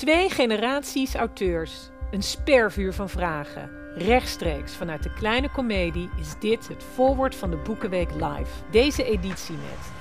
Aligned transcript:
Twee 0.00 0.30
generaties 0.30 1.14
auteurs. 1.14 1.90
Een 2.10 2.22
spervuur 2.22 2.92
van 2.92 3.08
vragen. 3.08 3.70
Rechtstreeks 3.94 4.74
vanuit 4.74 5.02
de 5.02 5.12
kleine 5.12 5.50
komedie 5.50 6.10
is 6.18 6.38
dit 6.38 6.68
het 6.68 6.84
voorwoord 6.84 7.34
van 7.34 7.50
de 7.50 7.56
Boekenweek 7.56 8.10
Live. 8.10 8.70
Deze 8.70 9.04
editie 9.04 9.54
met 9.54 9.92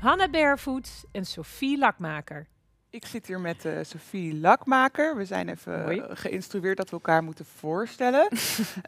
Hanna 0.00 0.28
Barefoot 0.28 1.04
en 1.10 1.24
Sophie 1.24 1.78
Lakmaker. 1.78 2.46
Ik 2.92 3.06
zit 3.06 3.26
hier 3.26 3.40
met 3.40 3.64
uh, 3.64 3.72
Sophie 3.82 4.34
Lakmaker. 4.40 5.16
We 5.16 5.24
zijn 5.24 5.48
even 5.48 5.82
Hoi. 5.82 6.02
geïnstrueerd 6.08 6.76
dat 6.76 6.90
we 6.90 6.96
elkaar 6.96 7.22
moeten 7.22 7.44
voorstellen. 7.44 8.28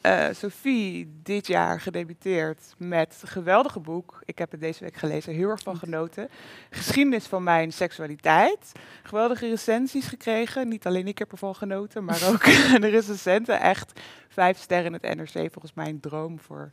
Eh, 0.00 0.26
Sophie, 0.32 1.20
dit 1.22 1.46
jaar 1.46 1.80
gedebuteerd 1.80 2.75
met 2.79 3.18
een 3.22 3.29
geweldige 3.29 3.80
boek. 3.80 4.20
Ik 4.25 4.38
heb 4.38 4.50
het 4.50 4.61
deze 4.61 4.84
week 4.84 4.96
gelezen, 4.96 5.34
heel 5.34 5.48
erg 5.48 5.62
van 5.62 5.76
genoten. 5.76 6.29
Geschiedenis 6.70 7.26
van 7.26 7.43
mijn 7.43 7.72
seksualiteit. 7.72 8.72
Geweldige 9.02 9.48
recensies 9.48 10.07
gekregen. 10.07 10.68
Niet 10.68 10.86
alleen 10.86 11.07
ik 11.08 11.18
heb 11.18 11.30
ervan 11.30 11.54
genoten, 11.54 12.04
maar 12.04 12.22
ook 12.32 12.44
de 12.80 12.89
recensenten. 12.89 13.61
Echt 13.61 14.00
vijf 14.29 14.58
sterren 14.58 14.94
in 14.94 14.98
het 15.00 15.16
NRC. 15.16 15.52
Volgens 15.52 15.75
mij 15.75 15.89
een 15.89 16.00
droom 16.00 16.40
voor 16.40 16.71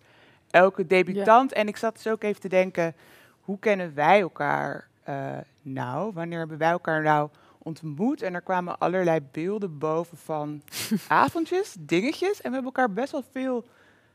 elke 0.50 0.88
debutant. 0.88 1.54
En 1.54 1.68
ik 1.68 1.78
zat 1.78 1.94
dus 1.96 2.08
ook 2.08 2.24
even 2.24 2.42
te 2.42 2.50
denken, 2.50 2.96
hoe 3.42 3.60
kennen 3.60 3.96
wij 3.96 4.22
elkaar 4.22 4.90
eh, 5.04 5.38
nou? 5.62 6.12
Wanneer 6.14 6.40
hebben 6.40 6.58
wij 6.58 6.70
elkaar 6.70 7.02
nou 7.02 7.30
ontmoet? 7.58 8.22
En 8.22 8.34
er 8.34 8.42
kwamen 8.42 8.78
allerlei 8.78 9.20
beelden 9.32 9.78
boven 9.78 10.18
van 10.18 10.62
avondjes, 11.08 11.76
dingetjes. 11.80 12.42
En 12.42 12.50
we 12.50 12.56
hebben 12.56 12.74
elkaar 12.74 12.94
best 12.94 13.12
wel 13.12 13.24
veel 13.32 13.66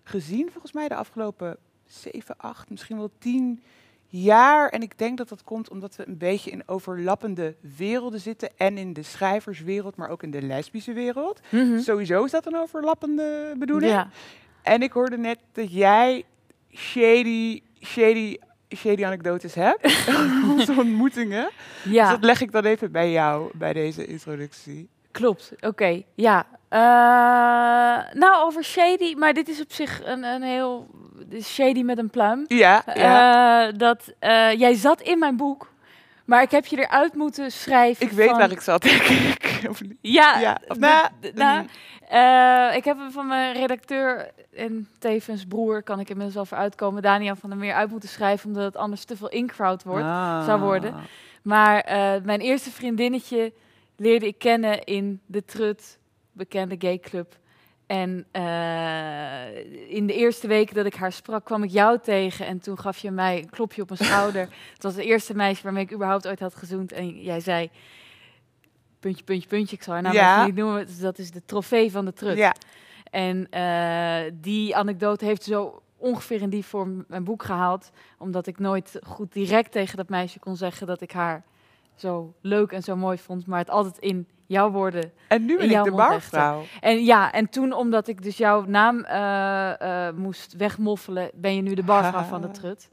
gezien, 0.02 0.50
volgens 0.50 0.72
mij, 0.72 0.88
de 0.88 0.94
afgelopen 0.94 1.56
zeven, 1.86 2.34
acht, 2.38 2.70
misschien 2.70 2.96
wel 2.96 3.10
tien 3.18 3.62
jaar. 4.06 4.68
En 4.68 4.82
ik 4.82 4.98
denk 4.98 5.18
dat 5.18 5.28
dat 5.28 5.44
komt 5.44 5.70
omdat 5.70 5.96
we 5.96 6.06
een 6.06 6.18
beetje 6.18 6.50
in 6.50 6.62
overlappende 6.66 7.56
werelden 7.76 8.20
zitten. 8.20 8.50
En 8.56 8.78
in 8.78 8.92
de 8.92 9.02
schrijverswereld, 9.02 9.96
maar 9.96 10.08
ook 10.08 10.22
in 10.22 10.30
de 10.30 10.42
lesbische 10.42 10.92
wereld. 10.92 11.40
Sowieso 11.78 12.24
is 12.24 12.30
dat 12.30 12.46
een 12.46 12.56
overlappende 12.56 13.54
bedoeling. 13.58 13.92
Ja. 13.92 14.10
En 14.62 14.82
ik 14.82 14.92
hoorde 14.92 15.18
net 15.18 15.38
dat 15.52 15.72
jij 15.72 16.24
shady, 16.72 17.62
shady, 17.80 18.36
shady 18.76 19.04
anekdotes 19.04 19.54
hebt. 19.54 20.08
Onze 20.58 20.74
ontmoetingen. 20.78 21.48
Dus 21.82 21.92
ja, 21.92 22.10
dat 22.10 22.24
leg 22.24 22.40
ik 22.40 22.52
dan 22.52 22.64
even 22.64 22.92
bij 22.92 23.10
jou, 23.10 23.50
bij 23.54 23.72
deze 23.72 24.06
introductie. 24.06 24.88
klopt. 25.10 25.52
Oké, 25.60 26.02
ja. 26.14 26.46
Eh, 26.68 26.78
nou, 28.18 28.44
over 28.46 28.64
shady, 28.64 29.14
maar 29.14 29.32
dit 29.32 29.48
is 29.48 29.60
op 29.60 29.72
zich 29.72 30.00
een, 30.04 30.24
een 30.24 30.42
heel 30.42 30.86
shady 31.42 31.82
met 31.82 31.98
een 31.98 32.10
pluim. 32.10 32.44
Ja, 32.48 32.82
ja. 32.94 33.66
Eh, 33.68 33.72
dat, 33.78 34.12
eh, 34.18 34.52
jij 34.52 34.74
zat 34.74 35.00
in 35.00 35.18
mijn 35.18 35.36
boek, 35.36 35.72
maar 36.24 36.42
ik 36.42 36.50
heb 36.50 36.66
je 36.66 36.78
eruit 36.78 37.14
moeten 37.14 37.50
schrijven. 37.52 38.06
ik 38.06 38.12
weet 38.12 38.28
van- 38.28 38.38
waar 38.38 38.50
ik 38.50 38.60
zat, 38.60 38.82
denk 38.82 39.02
ik. 39.02 39.60
Of? 39.68 39.80
Ja, 40.00 40.38
Ja, 40.38 40.60
nou, 40.78 41.08
d- 41.20 41.34
nou, 41.34 41.66
eh, 42.08 42.76
ik 42.76 42.84
heb 42.84 42.98
hem 42.98 43.10
van 43.10 43.26
mijn 43.26 43.54
redacteur 43.54 44.30
en 44.54 44.88
tevens 44.98 45.44
broer, 45.44 45.82
kan 45.82 46.00
ik 46.00 46.08
inmiddels 46.08 46.34
wel 46.34 46.44
voor 46.44 46.58
uitkomen, 46.58 47.02
Daniel 47.02 47.36
van 47.36 47.50
der 47.50 47.58
Meer, 47.58 47.74
uit 47.74 47.90
moeten 47.90 48.08
schrijven, 48.08 48.48
omdat 48.48 48.64
het 48.64 48.76
anders 48.76 49.04
te 49.04 49.16
veel 49.16 49.28
incrowd 49.28 49.82
wordt. 49.82 50.04
zou 50.44 50.60
worden. 50.60 50.94
Ah. 50.94 51.00
Maar 51.42 51.80
eh, 51.80 52.22
mijn 52.22 52.40
eerste 52.40 52.70
vriendinnetje 52.70 53.52
leerde 53.96 54.26
ik 54.26 54.38
kennen 54.38 54.84
in 54.84 55.20
de 55.26 55.44
Trut, 55.44 55.98
bekende 56.32 56.76
gayclub. 56.78 57.36
En 57.86 58.26
eh, 58.30 59.94
in 59.94 60.06
de 60.06 60.14
eerste 60.14 60.46
weken 60.46 60.74
dat 60.74 60.86
ik 60.86 60.94
haar 60.94 61.12
sprak, 61.12 61.44
kwam 61.44 61.62
ik 61.62 61.70
jou 61.70 61.98
tegen. 62.02 62.46
En 62.46 62.60
toen 62.60 62.78
gaf 62.78 62.98
je 62.98 63.10
mij 63.10 63.38
een 63.38 63.50
klopje 63.50 63.82
op 63.82 63.88
mijn 63.88 64.04
schouder. 64.04 64.40
Het 64.74 64.82
was 64.82 64.94
het 64.94 65.04
eerste 65.04 65.34
meisje 65.34 65.62
waarmee 65.62 65.84
ik 65.84 65.92
überhaupt 65.92 66.28
ooit 66.28 66.40
had 66.40 66.54
gezoend. 66.54 66.92
En 66.92 67.22
jij 67.22 67.40
zei, 67.40 67.70
puntje, 69.06 69.24
puntje, 69.24 69.48
puntje. 69.48 69.76
Ik 69.76 69.82
zal 69.82 69.92
haar 69.94 70.02
naam 70.02 70.12
Ja. 70.12 70.44
niet 70.44 70.54
noemen. 70.54 70.86
Dus 70.86 70.98
dat 70.98 71.18
is 71.18 71.30
de 71.30 71.42
trofee 71.44 71.90
van 71.90 72.04
de 72.04 72.12
Trut. 72.12 72.36
Ja, 72.36 72.54
En 73.10 73.46
eh, 73.50 74.32
die 74.40 74.76
anekdote 74.76 75.24
heeft 75.24 75.42
zo 75.42 75.82
ongeveer 75.96 76.40
in 76.42 76.50
die 76.50 76.64
vorm 76.64 77.04
mijn 77.08 77.24
boek 77.24 77.42
gehaald. 77.42 77.90
Omdat 78.18 78.46
ik 78.46 78.58
nooit 78.58 78.98
goed 79.06 79.32
direct 79.32 79.72
tegen 79.72 79.96
dat 79.96 80.08
meisje 80.08 80.38
kon 80.38 80.56
zeggen 80.56 80.86
dat 80.86 81.00
ik 81.00 81.12
haar 81.12 81.44
zo 81.94 82.34
leuk 82.40 82.72
en 82.72 82.82
zo 82.82 82.96
mooi 82.96 83.18
vond. 83.18 83.46
Maar 83.46 83.58
het 83.58 83.70
altijd 83.70 83.98
in 83.98 84.28
jouw 84.46 84.70
woorden. 84.70 85.12
en 85.28 85.44
nu 85.44 85.56
ben 85.56 85.70
ik 85.70 85.84
de 85.84 85.90
barvrouw. 85.90 86.62
En 86.80 87.04
ja, 87.04 87.32
en 87.32 87.48
toen 87.48 87.72
omdat 87.72 88.08
ik 88.08 88.22
dus 88.22 88.36
jouw 88.36 88.64
naam 88.64 89.04
eh, 89.04 90.06
eh, 90.08 90.14
moest 90.14 90.54
wegmoffelen, 90.56 91.30
ben 91.34 91.54
je 91.54 91.62
nu 91.62 91.74
de 91.74 91.82
barvrouw 91.82 92.22
van 92.22 92.40
de 92.40 92.50
trut. 92.60 92.88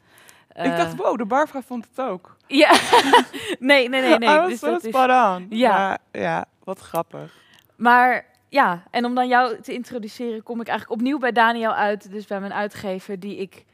Ik 0.56 0.64
Eh, 0.64 0.78
dacht, 0.78 0.96
wow, 0.96 1.18
de 1.18 1.26
barvrouw 1.26 1.62
vond 1.62 1.88
het 1.90 2.06
ook. 2.06 2.38
Ja, 2.48 2.72
nee, 3.60 3.90
nee, 3.90 4.02
nee, 4.02 4.18
nee. 4.18 4.30
I 4.30 4.38
was 4.40 4.50
Dus 4.50 4.60
so 4.60 4.76
is, 4.76 4.96
on. 4.96 5.46
Ja. 5.50 5.78
Maar, 5.78 5.98
ja, 6.12 6.46
wat 6.64 6.80
grappig. 6.80 7.34
Maar 7.76 8.26
ja, 8.50 8.84
en 8.92 9.06
om 9.06 9.16
dan 9.16 9.28
jou 9.28 9.62
te 9.62 9.74
introduceren, 9.74 10.44
kom 10.44 10.62
ik 10.62 10.68
eigenlijk 10.68 11.00
opnieuw 11.00 11.18
bij 11.20 11.32
Daniel 11.32 11.74
uit. 11.74 12.12
Dus 12.12 12.26
bij 12.26 12.40
mijn 12.40 12.54
uitgever, 12.54 13.20
die 13.20 13.38
ik 13.38 13.66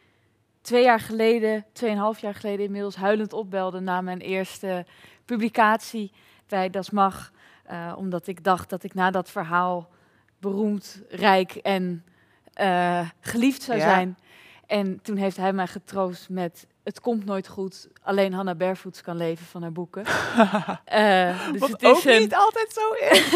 twee 0.62 0.84
jaar 0.84 1.00
geleden, 1.00 1.66
tweeënhalf 1.74 2.20
jaar 2.20 2.34
geleden 2.36 2.66
inmiddels 2.66 2.96
huilend 2.96 3.34
opbelde 3.34 3.80
na 3.80 4.02
mijn 4.02 4.20
eerste 4.20 4.86
publicatie 5.26 6.12
bij 6.48 6.70
Das 6.70 6.90
Mag. 6.90 7.32
Eh, 7.64 7.94
omdat 7.98 8.28
ik 8.28 8.44
dacht 8.44 8.70
dat 8.70 8.84
ik 8.84 8.94
na 8.94 9.12
dat 9.12 9.30
verhaal 9.30 9.90
beroemd, 10.40 11.02
rijk 11.10 11.52
en 11.56 12.04
eh, 12.54 13.10
geliefd 13.20 13.62
zou 13.62 13.78
Ja. 13.78 13.84
zijn. 13.84 14.18
En 14.70 15.02
toen 15.02 15.16
heeft 15.18 15.38
hij 15.38 15.54
mij 15.54 15.68
getroost 15.68 16.30
met... 16.30 16.68
Het 16.84 17.00
komt 17.00 17.26
nooit 17.26 17.48
goed. 17.48 17.88
Alleen 18.02 18.34
Hannah 18.34 18.58
Barefoots 18.58 19.02
kan 19.02 19.18
leven 19.18 19.46
van 19.46 19.62
haar 19.62 19.72
boeken. 19.72 20.04
Eh, 20.86 21.52
dus 21.52 21.60
Wat 21.60 21.70
het 21.70 21.82
is 21.82 21.90
ook 21.90 22.04
een, 22.04 22.20
niet 22.20 22.36
altijd 22.36 22.74
zo 22.74 22.92
is. 22.92 23.32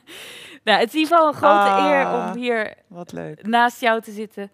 nou, 0.64 0.78
het 0.78 0.88
is 0.88 0.94
in 0.94 0.98
ieder 1.00 1.16
geval 1.16 1.26
een 1.26 1.34
grote 1.34 1.68
Ah. 1.70 1.84
eer 1.84 2.12
om 2.30 2.40
hier 2.40 2.74
wat 2.86 3.12
leuk. 3.12 3.46
naast 3.46 3.80
jou 3.80 4.00
te 4.00 4.10
zitten. 4.10 4.50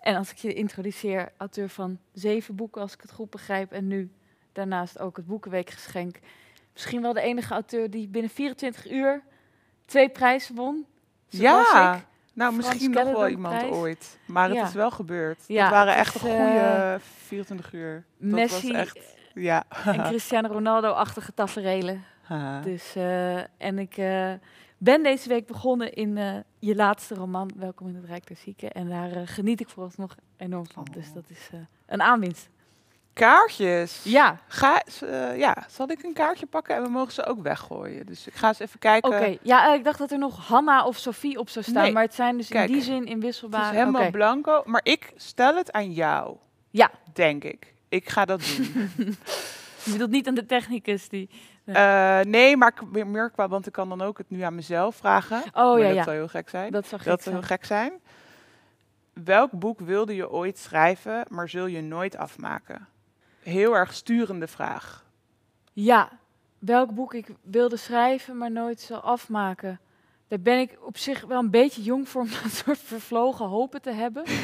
En 0.00 0.16
als 0.16 0.30
ik 0.30 0.36
je 0.36 0.54
introduceer, 0.54 1.32
auteur 1.36 1.68
van 1.68 1.98
zeven 2.12 2.54
boeken, 2.56 2.80
als 2.82 2.92
ik 2.92 3.00
het 3.00 3.12
goed 3.12 3.30
begrijp. 3.30 3.72
En 3.72 3.86
nu 3.86 4.10
daarnaast 4.52 4.98
ook 4.98 5.16
het 5.16 5.26
Boekenweekgeschenk. 5.26 6.18
Misschien 6.72 7.02
wel 7.02 7.12
de 7.12 7.20
enige 7.20 7.52
auteur 7.52 7.90
die 7.90 8.08
binnen 8.08 8.30
24 8.30 8.90
uur 8.90 9.22
twee 9.86 10.08
prijzen 10.08 10.54
won. 10.54 10.86
Ja, 11.28 11.94
ik. 11.94 12.04
Nou 12.32 12.52
Frans 12.52 12.68
misschien 12.68 12.90
nog 12.90 13.04
wel 13.12 13.28
iemand 13.28 13.56
prijs. 13.58 13.72
ooit. 13.72 14.18
Maar 14.26 14.48
het 14.48 14.56
Ja. 14.56 14.66
is 14.66 14.72
wel 14.74 14.90
gebeurd. 14.90 15.44
Ja, 15.46 15.62
het 15.62 15.72
waren 15.72 15.94
echt 15.96 16.14
een 16.14 16.20
goede 16.20 16.36
eh, 16.36 16.94
24 17.00 17.72
uur. 17.72 18.04
Dat 18.18 18.30
Messi 18.30 18.72
was 18.72 18.80
echt, 18.80 19.16
ja. 19.34 19.64
en 19.84 20.02
Cristiano 20.08 20.48
Ronaldo-achtige 20.52 21.34
taferelen. 21.34 22.04
Haha. 22.22 22.60
Dus, 22.60 22.94
eh, 22.96 23.36
en 23.38 23.78
ik 23.78 23.96
eh, 23.96 24.32
ben 24.78 25.02
deze 25.02 25.28
week 25.28 25.46
begonnen 25.46 25.92
in 25.92 26.18
eh, 26.18 26.34
je 26.58 26.74
laatste 26.74 27.14
roman, 27.14 27.50
Welkom 27.56 27.88
in 27.88 27.94
het 27.94 28.04
Rijk 28.04 28.26
der 28.26 28.36
Zieken. 28.36 28.70
En 28.72 28.88
daar 28.88 29.12
eh, 29.12 29.22
geniet 29.24 29.60
ik 29.60 29.68
vooralsnog 29.68 30.14
enorm 30.36 30.66
van. 30.72 30.86
Oh. 30.88 30.94
Dus 30.94 31.12
dat 31.12 31.24
is 31.28 31.48
eh, 31.52 31.58
een 31.86 32.02
aanwinst. 32.02 32.48
Kaartjes. 33.12 34.00
Ja, 34.04 34.38
Ga, 34.48 34.82
eh, 35.00 35.38
ja, 35.38 35.56
zal 35.68 35.90
ik 35.90 36.02
een 36.02 36.12
kaartje 36.12 36.46
pakken 36.46 36.76
en 36.76 36.82
we 36.82 36.88
mogen 36.88 37.12
ze 37.12 37.24
ook 37.26 37.42
weggooien. 37.42 38.06
Dus 38.06 38.26
ik 38.26 38.34
ga 38.34 38.48
eens 38.48 38.58
even 38.58 38.78
kijken. 38.78 39.10
oké. 39.10 39.36
Ja, 39.42 39.68
eh, 39.68 39.74
ik 39.74 39.84
dacht 39.84 39.98
dat 39.98 40.10
er 40.10 40.18
nog 40.18 40.46
Hanna 40.48 40.84
of 40.86 40.96
Sophie 40.96 41.38
op 41.38 41.48
zou 41.48 41.64
staan. 41.64 41.82
Nee. 41.82 41.92
Maar 41.92 42.02
het 42.02 42.14
zijn 42.14 42.36
dus 42.36 42.48
Kijk, 42.48 42.68
in 42.68 42.72
die 42.74 42.82
zin 42.82 43.00
Het 43.00 43.08
inwisselbaar. 43.08 43.70
is 43.72 43.78
helemaal 43.78 44.10
blanco, 44.10 44.62
maar 44.64 44.80
ik 44.84 45.12
stel 45.16 45.56
het 45.56 45.72
aan 45.72 45.92
jou. 45.92 46.36
Ja. 46.70 46.90
Denk 47.12 47.44
ik. 47.44 47.74
Ik 47.88 48.08
ga 48.08 48.24
dat 48.24 48.40
doen. 48.56 48.88
Je 49.84 49.92
bedoelt 49.92 50.10
niet 50.10 50.28
aan 50.28 50.34
de 50.34 50.46
technicus 50.46 51.08
die... 51.08 51.30
Eh, 51.64 52.20
nee, 52.20 52.56
maar 52.56 52.72
meer, 52.90 53.30
qua, 53.30 53.48
want 53.48 53.66
ik 53.66 53.72
kan 53.72 53.88
dan 53.88 54.02
ook 54.02 54.18
het 54.18 54.30
nu 54.30 54.40
aan 54.40 54.54
mezelf 54.54 54.96
vragen. 54.96 55.42
Oh 55.52 55.52
Maar 55.54 55.78
ja, 55.78 55.86
dat 55.86 55.94
ja. 55.96 56.02
zou 56.02 56.16
heel 56.16 56.28
gek 56.28 56.48
zijn. 56.48 56.72
Dat 56.72 56.86
zou 56.86 57.00
gek 57.00 57.10
Dat 57.10 57.22
zijn. 57.22 57.34
heel 57.34 57.44
gek 57.44 57.64
zijn. 57.64 57.92
Welk 59.12 59.50
boek 59.50 59.80
wilde 59.80 60.14
je 60.14 60.30
ooit 60.30 60.58
schrijven, 60.58 61.24
maar 61.28 61.48
zul 61.48 61.66
je 61.66 61.80
nooit 61.82 62.16
afmaken? 62.16 62.88
Heel 63.42 63.76
erg 63.76 63.94
sturende 63.94 64.46
vraag. 64.46 65.04
Ja, 65.72 66.08
welk 66.58 66.94
boek 66.94 67.14
ik 67.14 67.28
wilde 67.42 67.76
schrijven, 67.76 68.36
maar 68.36 68.50
nooit 68.50 68.80
zal 68.80 69.00
afmaken. 69.00 69.80
Daar 70.28 70.40
ben 70.40 70.58
ik 70.58 70.78
op 70.80 70.96
zich 70.96 71.24
wel 71.24 71.38
een 71.38 71.50
beetje 71.50 71.82
jong 71.82 72.08
voor 72.08 72.22
om 72.22 72.28
dat 72.42 72.52
soort 72.52 72.78
vervlogen 72.78 73.46
hopen 73.46 73.82
te 73.82 73.90
hebben. 73.90 74.24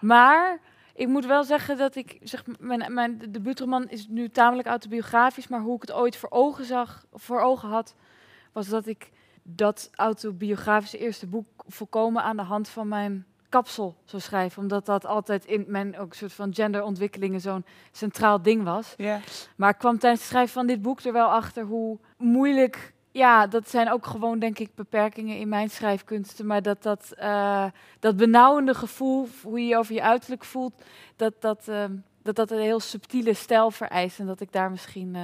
Maar 0.00 0.60
ik 0.94 1.08
moet 1.08 1.26
wel 1.26 1.44
zeggen 1.44 1.76
dat 1.76 1.96
ik, 1.96 2.18
zeg, 2.22 2.44
mijn, 2.58 2.94
mijn 2.94 3.18
debuutroman 3.28 3.88
is 3.88 4.06
nu 4.08 4.28
tamelijk 4.28 4.68
autobiografisch, 4.68 5.48
maar 5.48 5.60
hoe 5.60 5.74
ik 5.74 5.80
het 5.80 5.92
ooit 5.92 6.16
voor 6.16 6.30
ogen 6.30 6.64
zag, 6.64 7.04
voor 7.12 7.40
ogen 7.40 7.68
had, 7.68 7.94
was 8.52 8.68
dat 8.68 8.86
ik 8.86 9.10
dat 9.42 9.90
autobiografische 9.94 10.98
eerste 10.98 11.26
boek 11.26 11.46
volkomen 11.66 12.22
aan 12.22 12.36
de 12.36 12.42
hand 12.42 12.68
van 12.68 12.88
mijn 12.88 13.26
kapsel 13.50 13.96
zou 14.04 14.22
schrijven. 14.22 14.62
Omdat 14.62 14.86
dat 14.86 15.06
altijd 15.06 15.44
in 15.44 15.64
mijn 15.68 15.98
ook 15.98 16.14
soort 16.14 16.32
van 16.32 16.54
genderontwikkelingen 16.54 17.40
zo'n 17.40 17.64
centraal 17.92 18.42
ding 18.42 18.62
was. 18.64 18.94
Ja. 18.96 19.20
Maar 19.56 19.70
ik 19.70 19.78
kwam 19.78 19.98
tijdens 19.98 20.20
het 20.20 20.30
schrijven 20.30 20.52
van 20.52 20.66
dit 20.66 20.82
boek 20.82 21.00
er 21.00 21.12
wel 21.12 21.28
achter 21.28 21.64
hoe 21.64 21.98
moeilijk. 22.16 22.92
Ja, 23.12 23.46
dat 23.46 23.70
zijn 23.70 23.90
ook 23.90 24.06
gewoon, 24.06 24.38
denk 24.38 24.58
ik, 24.58 24.74
beperkingen 24.74 25.38
in 25.38 25.48
mijn 25.48 25.70
schrijfkunsten. 25.70 26.46
Maar 26.46 26.62
dat 26.62 26.82
dat, 26.82 27.12
eh, 27.16 27.64
dat 27.98 28.16
benauwende 28.16 28.74
gevoel, 28.74 29.28
hoe 29.42 29.60
je 29.60 29.66
je 29.66 29.76
over 29.76 29.94
je 29.94 30.02
uiterlijk 30.02 30.44
voelt, 30.44 30.82
dat 31.16 31.34
dat, 31.40 31.68
ehm, 31.68 31.96
dat 32.22 32.36
dat 32.36 32.50
een 32.50 32.60
heel 32.60 32.80
subtiele 32.80 33.34
stijl 33.34 33.70
vereist. 33.70 34.18
En 34.18 34.26
dat 34.26 34.40
ik 34.40 34.52
daar 34.52 34.70
misschien 34.70 35.14
eh, 35.14 35.22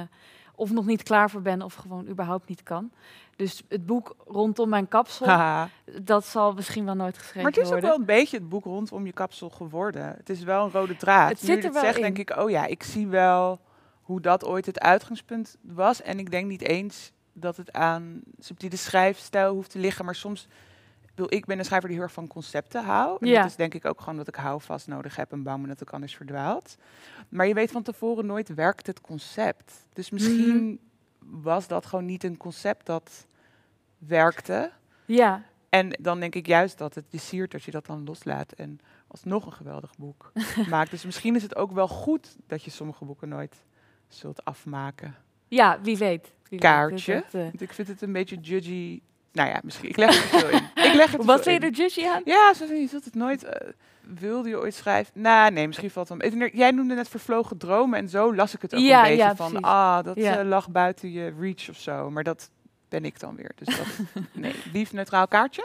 of 0.57 0.71
nog 0.71 0.85
niet 0.85 1.03
klaar 1.03 1.29
voor 1.29 1.41
ben 1.41 1.61
of 1.61 1.73
gewoon 1.73 2.07
überhaupt 2.07 2.49
niet 2.49 2.63
kan. 2.63 2.91
Dus 3.35 3.63
het 3.67 3.85
boek 3.85 4.15
rondom 4.25 4.69
mijn 4.69 4.87
kapsel, 4.87 5.25
Haha. 5.25 5.69
dat 6.01 6.25
zal 6.25 6.53
misschien 6.53 6.85
wel 6.85 6.95
nooit 6.95 7.17
geschreven 7.17 7.41
Maar 7.41 7.51
het 7.51 7.59
is 7.59 7.65
ook 7.65 7.71
worden. 7.71 7.89
wel 7.89 7.99
een 7.99 8.05
beetje 8.05 8.37
het 8.37 8.49
boek 8.49 8.63
rondom 8.63 9.05
je 9.05 9.11
kapsel 9.11 9.49
geworden. 9.49 10.13
Het 10.17 10.29
is 10.29 10.43
wel 10.43 10.65
een 10.65 10.71
rode 10.71 10.95
draad. 10.95 11.29
Het 11.29 11.41
nu 11.41 11.47
zit 11.47 11.63
er 11.63 11.73
wel 11.73 11.81
zegt, 11.81 11.95
in. 11.95 12.01
denk 12.01 12.17
ik, 12.17 12.37
oh 12.37 12.49
ja, 12.49 12.65
ik 12.65 12.83
zie 12.83 13.07
wel 13.07 13.59
hoe 14.01 14.21
dat 14.21 14.45
ooit 14.45 14.65
het 14.65 14.79
uitgangspunt 14.79 15.57
was. 15.61 16.01
En 16.01 16.19
ik 16.19 16.31
denk 16.31 16.47
niet 16.47 16.61
eens 16.61 17.11
dat 17.33 17.57
het 17.57 17.71
aan 17.71 18.21
subtiele 18.39 18.75
schrijfstijl 18.75 19.53
hoeft 19.53 19.71
te 19.71 19.79
liggen. 19.79 20.05
Maar 20.05 20.15
soms, 20.15 20.47
ik 21.25 21.45
ben 21.45 21.59
een 21.59 21.65
schrijver 21.65 21.87
die 21.89 21.97
heel 21.97 22.05
erg 22.07 22.15
van 22.15 22.27
concepten 22.27 22.83
hou. 22.83 23.17
En 23.19 23.27
Ja. 23.27 23.41
dat 23.41 23.49
is 23.49 23.55
denk 23.55 23.73
ik 23.73 23.85
ook 23.85 23.99
gewoon 23.99 24.17
dat 24.17 24.27
ik 24.27 24.35
houvast 24.35 24.87
nodig 24.87 25.15
heb 25.15 25.31
en 25.31 25.43
bang 25.43 25.59
ben 25.59 25.69
dat 25.69 25.81
ik 25.81 25.89
anders 25.93 26.15
verdwaalt. 26.15 26.77
Maar 27.29 27.47
je 27.47 27.53
weet 27.53 27.71
van 27.71 27.83
tevoren 27.83 28.25
nooit 28.25 28.53
werkt 28.53 28.87
het 28.87 29.01
concept. 29.01 29.85
Dus 29.93 30.09
misschien 30.09 30.65
Mhm. 31.19 31.41
was 31.41 31.67
dat 31.67 31.85
gewoon 31.85 32.05
niet 32.05 32.23
een 32.23 32.37
concept 32.37 32.85
dat 32.85 33.25
werkte. 33.97 34.71
Ja, 35.05 35.43
En 35.69 35.89
dan 36.01 36.19
denk 36.19 36.35
ik 36.35 36.47
juist 36.47 36.77
dat 36.77 36.95
het 36.95 37.05
je 37.09 37.17
siert 37.17 37.53
als 37.53 37.65
je 37.65 37.71
dat 37.71 37.85
dan 37.85 38.03
loslaat 38.05 38.51
en 38.51 38.79
alsnog 39.07 39.45
een 39.45 39.51
geweldig 39.53 39.95
boek 39.97 40.31
maakt. 40.69 40.91
Dus 40.91 41.05
misschien 41.05 41.35
is 41.35 41.43
het 41.43 41.55
ook 41.55 41.71
wel 41.71 41.87
goed 41.87 42.35
dat 42.47 42.63
je 42.63 42.71
sommige 42.71 43.05
boeken 43.05 43.29
nooit 43.29 43.55
zult 44.07 44.45
afmaken. 44.45 45.15
ja 45.47 45.79
wie 45.81 45.97
weet. 45.97 46.31
Wie. 46.49 46.59
Kaartje. 46.59 47.13
Eh, 47.13 47.31
Want 47.31 47.61
ik 47.61 47.73
vind 47.73 47.87
het 47.87 48.01
een 48.01 48.11
beetje 48.11 48.35
judgy. 48.35 49.01
Nou 49.37 49.49
ja, 49.49 49.59
misschien. 49.63 49.89
Ik 49.89 49.97
leg 49.97 50.09
het 50.31 50.41
veel 50.41 50.49
in. 50.49 50.69
Ik 50.89 50.93
leg 50.93 51.11
het 51.11 51.25
Wat 51.25 51.43
vind 51.43 51.61
je 51.61 51.67
er 51.69 51.73
judgy 51.75 52.05
aan? 52.05 52.21
Ja, 52.25 52.53
zo 52.53 52.65
je 52.65 52.87
zult 52.87 53.05
het 53.05 53.15
nooit. 53.15 53.43
eh, 53.43 53.67
wilde 54.01 54.49
je 54.49 54.59
ooit 54.59 54.73
schrijven? 54.73 55.21
Nou, 55.21 55.51
nee, 55.51 55.67
misschien 55.67 55.91
valt 55.91 56.09
het 56.09 56.33
wel. 56.33 56.49
Jij 56.53 56.71
noemde 56.71 56.95
net 56.95 57.09
vervlogen 57.09 57.57
dromen 57.57 57.99
en 57.99 58.09
zo 58.09 58.35
las 58.35 58.53
ik 58.55 58.61
het 58.61 58.73
ook 58.75 58.79
Ja, 58.81 58.97
een 59.03 59.09
beetje 59.09 59.23
ja, 59.23 59.35
van. 59.35 59.61
Ah, 59.61 60.03
dat 60.03 60.15
Ja. 60.15 60.37
eh, 60.39 60.45
lag 60.45 60.69
buiten 60.69 61.11
je 61.11 61.33
reach 61.39 61.69
of 61.69 61.77
zo. 61.77 62.09
Maar 62.09 62.23
dat 62.23 62.49
ben 62.89 63.05
ik 63.05 63.19
dan 63.19 63.35
weer. 63.35 63.51
Dus 63.55 63.77
dat, 63.77 63.85
nee, 64.33 64.55
lief 64.73 64.93
neutraal 64.93 65.27
kaartje. 65.27 65.63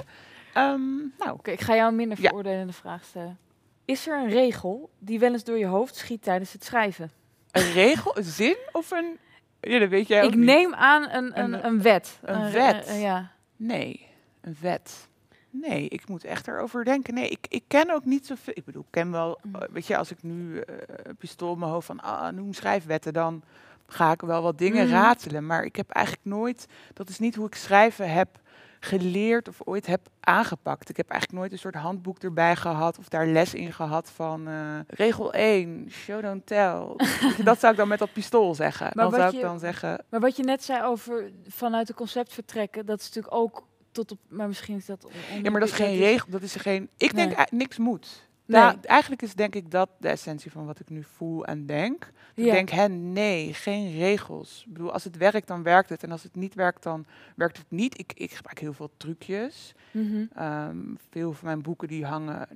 Ehm, 0.55 0.97
nou, 1.19 1.33
Oké, 1.33 1.51
ik 1.51 1.61
ga 1.61 1.75
jou 1.75 1.89
een 1.89 1.97
minder 1.97 2.17
veroordelende 2.19 2.73
vraag 2.73 3.05
stellen. 3.05 3.39
Is 3.85 4.07
er 4.09 4.19
een 4.19 4.29
regel 4.31 4.91
die 4.99 5.19
wel 5.19 5.33
eens 5.33 5.45
door 5.45 5.59
je 5.59 5.67
hoofd 5.67 5.97
schiet 5.97 6.23
tijdens 6.23 6.53
het 6.53 6.65
schrijven? 6.65 7.11
Een 7.51 7.73
regel, 7.73 8.17
een 8.17 8.25
zin 8.25 8.57
of 8.73 8.91
een... 8.91 9.19
Ja, 9.61 9.79
dat 9.79 9.89
weet 9.89 10.09
jij 10.09 10.23
ook 10.23 10.31
Ik 10.31 10.37
niet. 10.37 10.45
neem 10.47 10.75
aan 10.75 11.03
een, 11.03 11.39
Een, 11.39 11.55
een, 11.55 11.67
een 11.67 11.83
wet. 11.83 12.19
een 12.23 12.51
wet. 12.51 12.87
eh, 12.87 13.03
ja. 13.03 13.32
Nee, 13.67 14.07
een 14.41 14.57
wet. 14.61 15.09
Nee, 15.51 15.89
ik 15.89 16.09
moet 16.09 16.25
echt 16.25 16.49
erover 16.49 16.85
denken. 16.85 17.15
Nee, 17.15 17.29
ik, 17.29 17.47
ik 17.49 17.65
ken 17.67 17.91
ook 17.91 18.05
niet 18.05 18.27
zoveel. 18.27 18.53
Ik 18.57 18.65
bedoel, 18.65 18.83
ik 18.83 18.91
ken 18.91 19.11
wel... 19.11 19.39
Mm. 19.43 19.55
eh, 19.55 19.69
Weet 19.73 19.87
je, 19.87 19.97
als 19.97 20.11
ik 20.11 20.23
nu 20.23 20.63
een 21.03 21.17
pistool 21.17 21.53
in 21.53 21.59
mijn 21.59 21.71
hoofd 21.71 21.87
van... 21.87 22.01
Ah, 22.01 22.33
noem 22.33 22.53
schrijfwetten, 22.53 23.13
dan 23.13 23.43
ga 23.87 24.13
ik 24.13 24.21
wel 24.21 24.43
wat 24.43 24.59
dingen 24.59 24.85
Mhm. 24.87 24.95
ratelen. 24.95 25.47
Maar 25.47 25.65
ik 25.65 25.77
heb 25.77 25.91
eigenlijk 25.91 26.27
nooit... 26.27 26.67
Dat 26.95 27.09
is 27.09 27.19
niet 27.19 27.35
hoe 27.35 27.47
ik 27.47 27.55
schrijven 27.55 28.13
heb 28.13 28.41
geleerd 28.85 29.49
of 29.49 29.61
ooit 29.65 29.87
heb 29.87 30.01
aangepakt. 30.21 30.89
Ik 30.89 30.97
heb 30.97 31.09
eigenlijk 31.09 31.41
nooit 31.41 31.53
een 31.53 31.59
soort 31.59 31.75
handboek 31.75 32.19
erbij 32.19 32.57
gehad 32.57 32.99
of 32.99 33.09
daar 33.09 33.27
les 33.27 33.55
in 33.55 33.73
gehad 33.73 34.11
van 34.11 34.49
eh, 34.49 34.79
regel 34.87 35.33
1, 35.33 35.87
show 35.91 36.23
don't 36.23 36.47
tell. 36.47 36.87
dat 37.45 37.59
zou 37.61 37.73
ik 37.73 37.79
dan 37.79 37.89
met 37.89 37.99
dat 37.99 38.13
pistool 38.13 38.55
zeggen. 38.55 38.87
Maar 38.95 39.05
dan 39.05 39.11
wat 39.11 39.21
zou 39.21 39.33
ik 39.33 39.37
je- 39.41 39.47
dan 39.47 39.59
zeggen, 39.59 40.05
Maar 40.09 40.21
wat 40.21 40.37
je 40.37 40.43
net 40.43 40.65
zei 40.65 40.83
over 40.85 41.31
vanuit 41.49 41.89
het 41.89 41.97
concept 41.97 42.33
vertrekken, 42.33 42.87
dat 42.87 43.01
is 43.01 43.07
natuurlijk 43.07 43.35
ook 43.35 43.67
tot 43.93 44.11
op... 44.13 44.19
Maar 44.29 44.49
misschien 44.49 44.77
is 44.77 44.87
dat... 44.87 45.07
Ja, 45.43 45.51
maar 45.51 45.61
dat 45.61 45.69
is 45.69 45.75
geen 45.75 45.87
onderbelicht. 45.87 46.13
regel. 46.25 46.31
Dat 46.31 46.43
is 46.43 46.55
geen. 46.55 46.89
Ik 46.97 47.15
denk 47.15 47.37
Nee. 47.37 47.47
niks 47.51 47.79
moet. 47.79 48.29
Nee. 48.47 48.61
Da- 48.61 48.77
eigenlijk 48.83 49.23
is 49.23 49.35
denk 49.35 49.55
ik 49.55 49.71
dat 49.71 49.89
de 49.99 50.09
essentie 50.09 50.51
van 50.51 50.67
wat 50.67 50.81
ik 50.81 50.89
nu 50.91 51.03
voel 51.03 51.45
en 51.45 51.67
denk. 51.67 52.11
Ik 52.35 52.45
denk, 52.53 52.69
hè, 52.71 52.89
nee, 52.89 53.55
geen 53.55 53.93
regels. 53.93 54.65
Ik 54.67 54.73
bedoel, 54.73 54.93
als 54.93 55.05
het 55.05 55.17
werkt, 55.17 55.47
dan 55.47 55.63
werkt 55.63 55.89
het. 55.89 56.03
En 56.03 56.11
als 56.11 56.23
het 56.23 56.35
niet 56.35 56.55
werkt, 56.55 56.83
dan 56.83 57.07
werkt 57.37 57.57
het 57.57 57.71
niet. 57.71 57.99
Ik, 57.99 58.13
ik 58.15 58.31
gebruik 58.33 58.59
heel 58.59 58.73
veel 58.73 58.91
trucjes. 58.97 59.75
Mhm. 59.91 60.25
Ehm, 60.35 60.79
veel 61.11 61.33
van 61.33 61.47
mijn 61.47 61.63
boeken 61.63 61.89
die 61.89 62.05
hangen, 62.05 62.49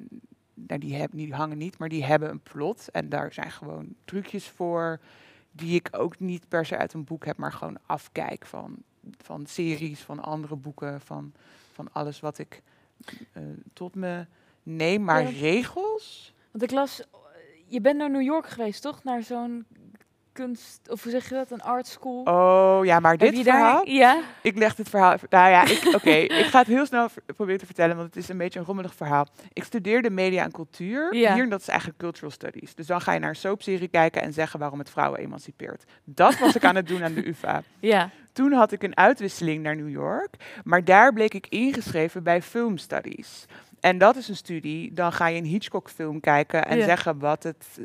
nou, 0.54 0.80
die, 0.80 0.94
heb, 0.94 1.10
die 1.14 1.34
hangen 1.34 1.58
niet, 1.58 1.78
maar 1.78 1.88
die 1.88 2.04
hebben 2.04 2.30
een 2.30 2.40
plot. 2.40 2.88
En 2.90 3.08
daar 3.08 3.32
zijn 3.32 3.50
gewoon 3.50 3.94
trucjes 4.04 4.48
voor 4.48 5.00
die 5.52 5.74
ik 5.74 5.88
ook 5.90 6.18
niet 6.18 6.48
per 6.48 6.66
se 6.66 6.76
uit 6.76 6.92
een 6.92 7.04
boek 7.04 7.24
heb, 7.24 7.36
maar 7.36 7.52
gewoon 7.52 7.78
afkijk 7.86 8.46
van, 8.46 8.76
van 9.18 9.46
series, 9.46 10.00
van 10.00 10.22
andere 10.22 10.56
boeken, 10.56 11.00
van, 11.00 11.32
van 11.72 11.88
alles 11.92 12.20
wat 12.20 12.38
ik 12.38 12.62
eh, 13.32 13.42
tot 13.72 13.94
me 13.94 14.26
neem. 14.66 15.04
Maar 15.04 15.22
Ja. 15.22 15.28
regels? 15.40 16.34
Want 16.50 16.64
ik 16.64 16.70
las... 16.70 17.02
Je 17.68 17.80
bent 17.80 17.96
naar 17.98 18.10
New 18.10 18.22
York 18.22 18.46
geweest, 18.48 18.82
toch? 18.82 19.04
Naar 19.04 19.22
zo'n 19.22 19.66
kunst... 20.32 20.80
Of 20.90 21.02
hoe 21.02 21.12
zeg 21.12 21.28
je 21.28 21.34
dat? 21.34 21.50
Een 21.50 21.62
art 21.62 21.86
school? 21.86 22.22
Oh 22.22 22.84
ja, 22.84 23.00
maar 23.00 23.16
dit 23.16 23.38
verhaal... 23.38 23.84
daar... 23.84 23.94
Ja? 23.94 24.20
Ik 24.42 24.56
leg 24.58 24.74
dit 24.74 24.88
verhaal. 24.88 25.16
Nou 25.30 25.50
ja, 25.50 25.62
oké, 25.94 26.10
ik 26.40 26.44
ga 26.46 26.58
het 26.58 26.66
heel 26.66 26.86
snel 26.86 27.08
proberen 27.36 27.60
te 27.60 27.66
vertellen, 27.66 27.96
want 27.96 28.14
het 28.14 28.16
is 28.16 28.28
een 28.28 28.38
beetje 28.38 28.58
een 28.58 28.64
rommelig 28.64 28.94
verhaal. 28.94 29.26
Ik 29.52 29.64
studeerde 29.64 30.10
media 30.10 30.44
en 30.44 30.50
cultuur 30.52 31.14
Ja. 31.14 31.34
hier, 31.34 31.42
en 31.42 31.48
dat 31.48 31.60
is 31.60 31.68
eigenlijk 31.68 31.98
cultural 31.98 32.30
studies. 32.30 32.74
Dus 32.74 32.86
dan 32.86 33.00
ga 33.00 33.12
je 33.12 33.18
naar 33.18 33.28
een 33.28 33.36
soapserie 33.36 33.88
kijken 33.88 34.22
en 34.22 34.32
zeggen 34.32 34.58
waarom 34.60 34.78
het 34.78 34.90
vrouwen 34.90 35.20
emancipeert. 35.20 35.84
Dat 36.04 36.38
was 36.38 36.56
ik 36.56 36.64
aan 36.64 36.76
het 36.76 36.88
doen 36.88 37.04
aan 37.04 37.14
de 37.14 37.28
UvA. 37.30 37.62
Ja. 37.80 38.10
Toen 38.32 38.52
had 38.52 38.72
ik 38.72 38.82
een 38.82 38.96
uitwisseling 38.96 39.62
naar 39.62 39.76
New 39.76 39.90
York, 39.90 40.34
maar 40.64 40.84
daar 40.84 41.12
bleek 41.12 41.34
ik 41.34 41.46
ingeschreven 41.48 42.22
bij 42.22 42.42
film 42.42 42.78
studies. 42.78 43.44
En 43.86 43.98
dat 43.98 44.16
is 44.16 44.28
een 44.28 44.36
studie, 44.36 44.92
dan 44.92 45.12
ga 45.12 45.26
je 45.26 45.38
een 45.38 45.44
Hitchcock-film 45.44 46.20
kijken 46.20 46.66
en 46.66 46.78
Ja. 46.78 46.84
zeggen 46.84 47.18
wat 47.18 47.42
het, 47.42 47.66
eh, 47.78 47.84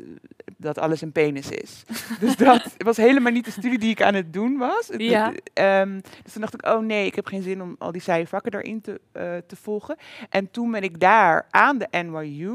dat 0.56 0.78
alles 0.78 1.00
een 1.00 1.12
penis 1.12 1.50
is. 1.50 1.82
dus 2.20 2.36
dat 2.36 2.74
was 2.78 2.96
helemaal 2.96 3.32
niet 3.32 3.44
de 3.44 3.50
studie 3.50 3.78
die 3.78 3.90
ik 3.90 4.02
aan 4.02 4.14
het 4.14 4.32
doen 4.32 4.56
was. 4.58 4.90
Ja. 4.96 5.32
ehm, 5.52 6.00
dus 6.22 6.32
toen 6.32 6.40
dacht 6.40 6.54
ik, 6.54 6.66
oh 6.66 6.80
nee, 6.80 7.06
ik 7.06 7.14
heb 7.14 7.26
geen 7.26 7.42
zin 7.42 7.62
om 7.62 7.74
al 7.78 7.92
die 7.92 8.00
saaie 8.00 8.26
vakken 8.26 8.50
daarin 8.50 8.80
te, 8.80 9.00
eh, 9.12 9.36
te 9.46 9.56
volgen. 9.56 9.96
En 10.30 10.50
toen 10.50 10.70
ben 10.70 10.82
ik 10.82 11.00
daar 11.00 11.46
aan 11.50 11.78
de 11.78 11.88
NYU. 11.90 12.54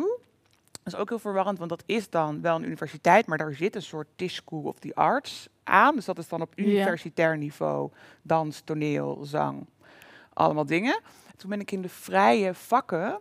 Dat 0.84 0.94
is 0.94 0.96
ook 0.96 1.10
heel 1.10 1.20
verwarrend, 1.20 1.58
want 1.58 1.70
dat 1.70 1.84
is 1.86 2.10
dan 2.10 2.42
wel 2.42 2.56
een 2.56 2.66
universiteit, 2.66 3.26
maar 3.28 3.38
daar 3.38 3.54
zit 3.54 3.76
een 3.76 3.82
soort 3.82 4.08
Tisch 4.16 4.36
School 4.36 4.62
of 4.64 4.80
the 4.80 4.96
Arts 4.96 5.48
aan. 5.64 5.96
Dus 5.96 6.06
dat 6.06 6.18
is 6.18 6.28
dan 6.28 6.42
op 6.42 6.52
Ja. 6.56 6.64
universitair 6.64 7.38
niveau 7.38 7.90
dans, 8.22 8.62
toneel, 8.66 9.20
zang, 9.24 9.66
allemaal 10.34 10.66
dingen. 10.66 11.00
Toen 11.38 11.50
ben 11.50 11.60
ik 11.60 11.72
in 11.72 11.82
de 11.82 11.90
vrije 11.90 12.54
vakken, 12.54 13.20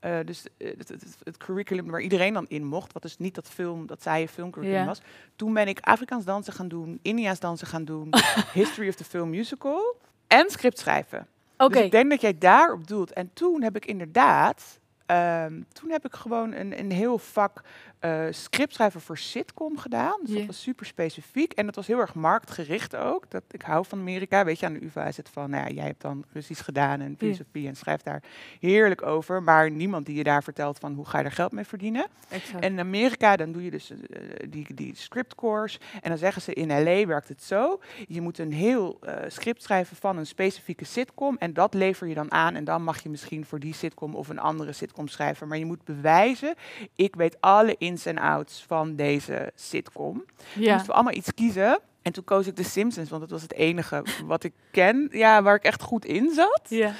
eh, 0.00 0.18
dus 0.24 0.44
eh, 0.56 0.68
het, 0.78 0.88
het, 0.88 1.00
het- 1.00 1.16
het 1.24 1.36
curriculum 1.36 1.86
waar 1.90 2.00
iedereen 2.00 2.32
dan 2.34 2.46
in 2.48 2.64
mocht, 2.64 2.92
wat 2.92 3.02
dus 3.02 3.18
niet 3.18 3.34
dat 3.34 3.48
film, 3.48 3.86
dat 3.86 4.02
saaie 4.02 4.28
filmcurriculum 4.28 4.80
Ja. 4.82 4.86
was. 4.88 5.00
Toen 5.36 5.52
ben 5.54 5.68
ik 5.68 5.80
Afrikaans 5.80 6.24
dansen 6.24 6.52
gaan 6.52 6.68
doen, 6.68 6.98
India's 7.02 7.40
dansen 7.40 7.66
gaan 7.66 7.84
doen, 7.84 8.08
History 8.52 8.88
of 8.88 8.94
the 8.94 9.04
Film 9.04 9.30
Musical 9.30 9.96
en 10.26 10.50
script 10.50 10.78
schrijven. 10.78 11.26
Oké. 11.58 11.72
Dus 11.74 11.84
ik 11.84 11.90
denk 11.90 12.10
dat 12.10 12.20
jij 12.20 12.38
daarop 12.38 12.86
doelt. 12.86 13.12
En 13.12 13.30
toen 13.32 13.62
heb 13.62 13.76
ik 13.76 13.84
inderdaad, 13.86 14.78
ehm, 15.06 15.60
toen 15.72 15.90
heb 15.90 16.04
ik 16.04 16.14
gewoon 16.14 16.52
een, 16.52 16.78
een 16.78 16.90
heel 16.92 17.18
vak 17.18 17.62
eh 18.06 18.32
scriptschrijven 18.32 19.00
voor 19.00 19.18
sitcom 19.18 19.78
gedaan. 19.78 20.18
Dus 20.22 20.34
dat 20.34 20.46
was 20.46 20.62
super 20.62 20.86
specifiek. 20.86 21.52
En 21.52 21.66
dat 21.66 21.74
was 21.74 21.86
heel 21.86 21.98
erg 21.98 22.14
marktgericht 22.14 22.96
ook. 22.96 23.30
Dat, 23.30 23.42
ik 23.50 23.62
hou 23.62 23.84
van 23.86 23.98
Amerika. 23.98 24.44
Weet 24.44 24.58
je, 24.58 24.66
aan 24.66 24.72
de 24.72 24.84
UvA 24.84 25.06
is 25.06 25.16
het 25.16 25.28
van, 25.28 25.50
nou 25.50 25.64
ja, 25.64 25.74
jij 25.74 25.84
hebt 25.84 26.00
dan 26.00 26.24
Russisch 26.32 26.64
gedaan 26.64 27.00
en 27.00 27.14
filosofie 27.18 27.68
en 27.68 27.76
schrijft 27.76 28.04
daar 28.04 28.22
heerlijk 28.60 29.02
over. 29.02 29.42
Maar 29.42 29.70
niemand 29.70 30.06
die 30.06 30.16
je 30.16 30.24
daar 30.24 30.42
vertelt 30.42 30.78
van, 30.78 30.94
hoe 30.94 31.06
ga 31.06 31.18
je 31.18 31.24
er 31.24 31.32
geld 31.32 31.52
mee 31.52 31.64
verdienen? 31.64 32.06
Exact. 32.28 32.64
En 32.64 32.72
in 32.72 32.80
Amerika, 32.80 33.36
dan 33.36 33.52
doe 33.52 33.64
je 33.64 33.70
dus 33.70 33.90
eh, 33.90 34.20
die, 34.48 34.74
die 34.74 34.96
script 34.96 35.34
course. 35.34 35.78
En 36.00 36.08
dan 36.08 36.18
zeggen 36.18 36.42
ze 36.42 36.52
in 36.52 36.68
LA 36.68 37.06
werkt 37.06 37.28
het 37.28 37.42
zo. 37.42 37.80
Je 38.08 38.20
moet 38.20 38.38
een 38.38 38.52
heel 38.52 38.98
eh, 39.00 39.14
script 39.28 39.62
schrijven 39.62 39.96
van 39.96 40.16
een 40.16 40.26
specifieke 40.26 40.84
sitcom. 40.84 41.36
En 41.38 41.52
dat 41.52 41.74
lever 41.74 42.06
je 42.06 42.14
dan 42.14 42.32
aan. 42.32 42.54
En 42.54 42.64
dan 42.64 42.82
mag 42.82 43.02
je 43.02 43.08
misschien 43.08 43.44
voor 43.44 43.60
die 43.60 43.74
sitcom 43.74 44.14
of 44.14 44.28
een 44.28 44.38
andere 44.38 44.72
sitcom 44.72 45.08
schrijven. 45.08 45.48
Maar 45.48 45.58
je 45.58 45.64
moet 45.64 45.84
bewijzen, 45.84 46.54
ik 46.94 47.14
weet 47.14 47.40
alle 47.40 47.76
ins 47.96 48.06
en 48.06 48.18
outs 48.18 48.64
van 48.66 48.96
deze 48.96 49.52
sitcom. 49.54 50.24
ja. 50.54 50.70
Moesten 50.70 50.86
we 50.86 50.92
allemaal 50.92 51.14
iets 51.14 51.34
kiezen. 51.34 51.78
En 52.02 52.12
toen 52.12 52.24
koos 52.24 52.46
ik 52.46 52.54
The 52.54 52.64
Simpsons, 52.64 53.08
want 53.08 53.20
dat 53.22 53.30
was 53.30 53.42
het 53.42 53.52
enige 53.52 54.04
wat 54.24 54.44
ik 54.44 54.52
ken. 54.70 55.08
Ja, 55.10 55.42
waar 55.42 55.54
ik 55.54 55.64
echt 55.64 55.82
goed 55.82 56.04
in 56.04 56.30
zat. 56.34 56.60
ja. 56.68 56.94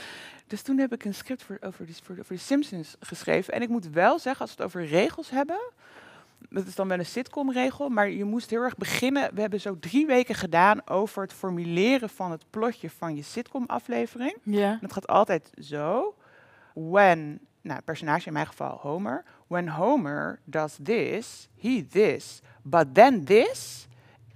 Dus 0.46 0.62
toen 0.62 0.78
heb 0.78 0.92
ik 0.92 1.04
een 1.04 1.14
script 1.14 1.42
voor, 1.42 1.58
over, 1.60 1.86
de, 1.86 1.92
voor, 2.02 2.14
de, 2.14 2.22
de 2.28 2.36
Simpsons 2.36 2.96
geschreven. 3.00 3.54
En 3.54 3.62
ik 3.62 3.68
moet 3.68 3.90
wel 3.90 4.18
zeggen, 4.18 4.40
als 4.40 4.50
we 4.56 4.62
het 4.62 4.66
over 4.66 4.86
regels 4.86 5.30
hebben. 5.30 5.58
Dat 6.50 6.66
is 6.66 6.74
dan 6.74 6.88
wel 6.88 6.98
een 6.98 7.06
sitcom-regel, 7.06 7.88
maar 7.88 8.10
je 8.10 8.24
moest 8.24 8.50
heel 8.50 8.62
erg 8.62 8.76
beginnen. 8.76 9.34
We 9.34 9.40
hebben 9.40 9.60
zo 9.60 9.78
drie 9.78 10.06
weken 10.06 10.34
gedaan 10.34 10.88
over 10.88 11.22
het 11.22 11.32
formuleren 11.32 12.08
van 12.08 12.30
het 12.30 12.44
plotje 12.50 12.90
van 12.90 13.16
je 13.16 13.22
sitcom-aflevering. 13.22 14.36
Ja. 14.42 14.70
En 14.70 14.78
het 14.80 14.92
gaat 14.92 15.06
altijd 15.06 15.50
zo. 15.58 16.14
When, 16.74 17.40
nou, 17.60 17.80
personage 17.80 18.26
in 18.26 18.32
mijn 18.32 18.46
geval 18.46 18.78
Homer. 18.80 19.24
When 19.46 19.68
Homer 19.68 20.38
does 20.44 20.78
this, 20.82 21.48
he 21.60 21.86
this, 21.90 22.40
but 22.62 22.86
then 22.94 23.24
this 23.24 23.86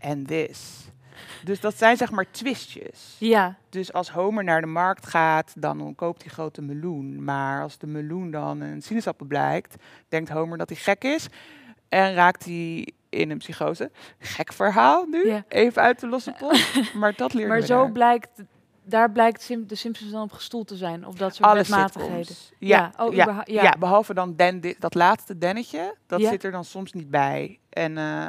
and 0.01 0.27
this. 0.29 0.89
Dus 1.45 1.61
dat 1.61 1.77
zijn 1.79 1.97
zeg 1.97 2.11
maar 2.11 2.31
twistjes. 2.31 3.17
Ja. 3.19 3.57
Dus 3.69 3.93
als 3.93 4.11
Homer 4.11 4.45
naar 4.45 4.61
de 4.61 4.67
markt 4.67 5.07
gaat, 5.07 5.53
dan 5.57 5.95
koopt 5.95 6.23
hij 6.23 6.31
grote 6.33 6.63
meloen. 6.63 7.25
Maar 7.25 7.63
als 7.63 7.79
de 7.79 7.87
meloen 7.87 8.31
dan 8.31 8.61
een 8.61 8.83
sinaasappel 8.83 9.27
blijkt, 9.27 9.75
denkt 10.09 10.31
Homer 10.31 10.59
dat 10.59 10.69
hij 10.69 10.79
gek 10.79 11.05
is. 11.05 11.27
En 11.89 12.15
raakt 12.15 12.45
hij 12.45 12.89
in 13.09 13.31
een 13.31 13.39
psychose. 13.39 13.91
Gek 14.19 14.53
verhaal 14.53 15.07
nu, 15.07 15.27
Ja. 15.29 15.45
even 15.49 15.83
uit 15.83 16.01
de 16.01 16.07
losse 16.09 16.35
pot. 16.39 16.75
maar 17.01 17.15
dat 17.17 17.33
leerde 17.35 17.49
Maar 17.51 17.61
zo 17.61 17.83
daar. 17.83 17.93
blijkt, 17.93 18.29
daar 18.91 19.11
blijkt 19.11 19.43
Sim- 19.43 19.67
de 19.67 19.75
Simpsons 19.75 20.11
dan 20.11 20.23
op 20.23 20.33
gestoeld 20.33 20.69
te 20.69 20.77
zijn. 20.77 21.07
Op 21.07 21.19
dat 21.19 21.35
soort 21.35 21.49
Alle. 21.49 21.65
Ja, 22.59 22.93
Ja, 22.97 23.05
oh, 23.05 23.15
ja, 23.15 23.43
ja. 23.47 23.63
ja. 23.63 23.77
behalve 23.79 24.15
dan 24.15 24.35
di- 24.61 24.75
dat 24.79 24.95
laatste 24.95 25.39
Dennetje, 25.39 25.95
dat 26.07 26.21
zit 26.31 26.45
er 26.45 26.51
dan 26.51 26.65
soms 26.65 26.93
niet 26.93 27.11
bij. 27.11 27.59
En 27.71 27.99
eh, 27.99 28.27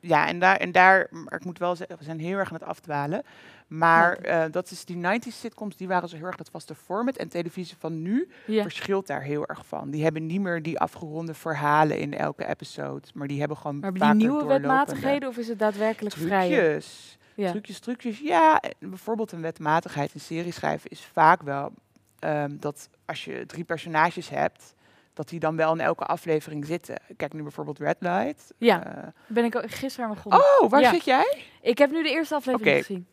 ja, 0.00 0.26
en 0.26 0.38
daar, 0.38 0.56
en 0.56 0.72
daar, 0.72 1.06
maar 1.10 1.34
ik 1.34 1.44
moet 1.44 1.58
wel 1.58 1.76
zeggen, 1.76 1.98
we 1.98 2.04
zijn 2.04 2.20
heel 2.20 2.38
erg 2.38 2.48
aan 2.48 2.58
het 2.58 2.68
afdwalen. 2.68 3.22
Maar 3.66 4.16
eh, 4.16 4.44
dat 4.50 4.70
is 4.70 4.84
die 4.84 4.96
90s 4.96 5.36
sitcoms, 5.38 5.76
die 5.76 5.88
waren 5.88 6.08
zo 6.08 6.16
heel 6.16 6.26
erg 6.26 6.36
dat 6.36 6.50
vaste 6.50 6.74
format. 6.74 7.16
En 7.16 7.28
televisie 7.28 7.76
van 7.78 8.02
nu 8.02 8.28
verschilt 8.62 9.06
daar 9.06 9.22
heel 9.22 9.46
erg 9.46 9.66
van. 9.66 9.90
Die 9.90 10.02
hebben 10.02 10.26
niet 10.26 10.40
meer 10.40 10.62
die 10.62 10.78
afgeronde 10.78 11.34
verhalen 11.34 11.98
in 11.98 12.14
elke 12.14 12.46
episode, 12.46 13.08
maar 13.14 13.26
die 13.28 13.38
hebben 13.38 13.56
gewoon 13.56 13.78
Maar 13.78 13.92
die 13.92 14.14
nieuwe 14.14 14.44
wetmatigheden 14.44 15.28
of 15.28 15.36
is 15.36 15.48
het 15.48 15.58
daadwerkelijk 15.58 16.14
vrijer? 16.14 16.84
Ja. 17.34 17.50
Trucjes, 17.50 17.78
trucjes. 17.78 18.18
Ja, 18.18 18.60
en 18.60 18.90
bijvoorbeeld 18.90 19.32
een 19.32 19.40
wetmatigheid 19.42 20.14
in 20.14 20.20
serie 20.20 20.52
schrijven 20.52 20.90
is 20.90 21.00
vaak 21.12 21.42
wel 21.42 21.72
ehm, 22.18 22.56
dat 22.58 22.88
als 23.04 23.24
je 23.24 23.46
drie 23.46 23.64
personages 23.64 24.28
hebt, 24.28 24.74
dat 25.14 25.28
die 25.28 25.40
dan 25.40 25.56
wel 25.56 25.72
in 25.72 25.80
elke 25.80 26.04
aflevering 26.04 26.66
zitten. 26.66 26.96
Kijk 27.16 27.32
nu 27.32 27.42
bijvoorbeeld 27.42 27.78
Red 27.78 27.96
Light. 27.98 28.52
Ja. 28.58 28.84
Eh, 28.96 29.08
Ben 29.26 29.44
ik 29.44 29.62
gisteren 29.66 30.08
aan 30.08 30.14
begonnen. 30.14 30.40
oh, 30.60 30.70
waar 30.70 30.80
Ja. 30.80 30.90
zit 30.92 31.04
jij? 31.04 31.38
Ik 31.60 31.78
heb 31.78 31.90
nu 31.90 32.02
de 32.02 32.10
eerste 32.10 32.34
aflevering 32.34 32.70
Oké. 32.70 32.78
gezien. 32.86 33.06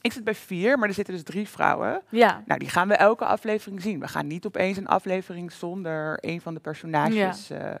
Ik 0.00 0.12
zit 0.12 0.24
bij 0.24 0.34
vier, 0.34 0.78
maar 0.78 0.88
er 0.88 0.94
zitten 0.94 1.14
dus 1.14 1.22
drie 1.22 1.48
vrouwen. 1.48 2.02
Ja. 2.08 2.42
Nou, 2.46 2.58
die 2.60 2.68
gaan 2.68 2.88
we 2.88 2.94
elke 2.94 3.24
aflevering 3.24 3.82
zien. 3.82 4.00
We 4.00 4.08
gaan 4.08 4.26
niet 4.26 4.46
opeens 4.46 4.76
een 4.76 4.86
aflevering 4.86 5.52
zonder 5.52 6.18
een 6.20 6.40
van 6.40 6.54
de 6.54 6.60
personages 6.60 7.50
eh, 7.50 7.74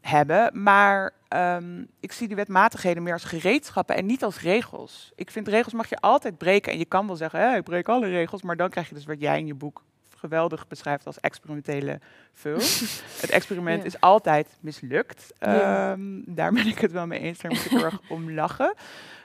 hebben. 0.00 0.62
Maar 0.62 1.12
ehm, 1.28 1.84
ik 2.00 2.12
zie 2.12 2.26
die 2.26 2.36
wetmatigheden 2.36 3.02
meer 3.02 3.12
als 3.12 3.24
gereedschappen 3.24 3.96
en 3.96 4.06
niet 4.06 4.24
als 4.24 4.40
regels. 4.40 5.12
Ik 5.14 5.30
vind 5.30 5.48
regels 5.48 5.74
mag 5.74 5.88
je 5.88 5.96
altijd 6.00 6.38
breken. 6.38 6.72
En 6.72 6.78
je 6.78 6.84
kan 6.84 7.06
wel 7.06 7.16
zeggen, 7.16 7.40
"Hé, 7.40 7.56
ik 7.56 7.64
breek 7.64 7.88
alle 7.88 8.08
regels. 8.08 8.42
Maar 8.42 8.56
dan 8.56 8.70
krijg 8.70 8.88
je 8.88 8.94
dus 8.94 9.04
wat 9.04 9.20
jij 9.20 9.38
in 9.38 9.46
je 9.46 9.54
boek 9.54 9.82
geweldig 10.16 10.68
beschrijft 10.68 11.06
als 11.06 11.20
experimentele 11.20 12.00
film. 12.32 12.58
het 13.20 13.30
experiment 13.30 13.80
Ja. 13.80 13.86
is 13.86 14.00
altijd 14.00 14.58
mislukt. 14.60 15.32
Ja. 15.38 15.90
Ehm, 15.92 16.20
daar 16.26 16.52
ben 16.52 16.66
ik 16.66 16.78
het 16.78 16.92
wel 16.92 17.06
mee 17.06 17.20
eens. 17.20 17.38
Daar 17.38 17.50
moet 17.50 17.64
ik 17.64 17.70
heel 17.70 17.84
erg 17.84 18.00
om 18.08 18.30
lachen. 18.32 18.74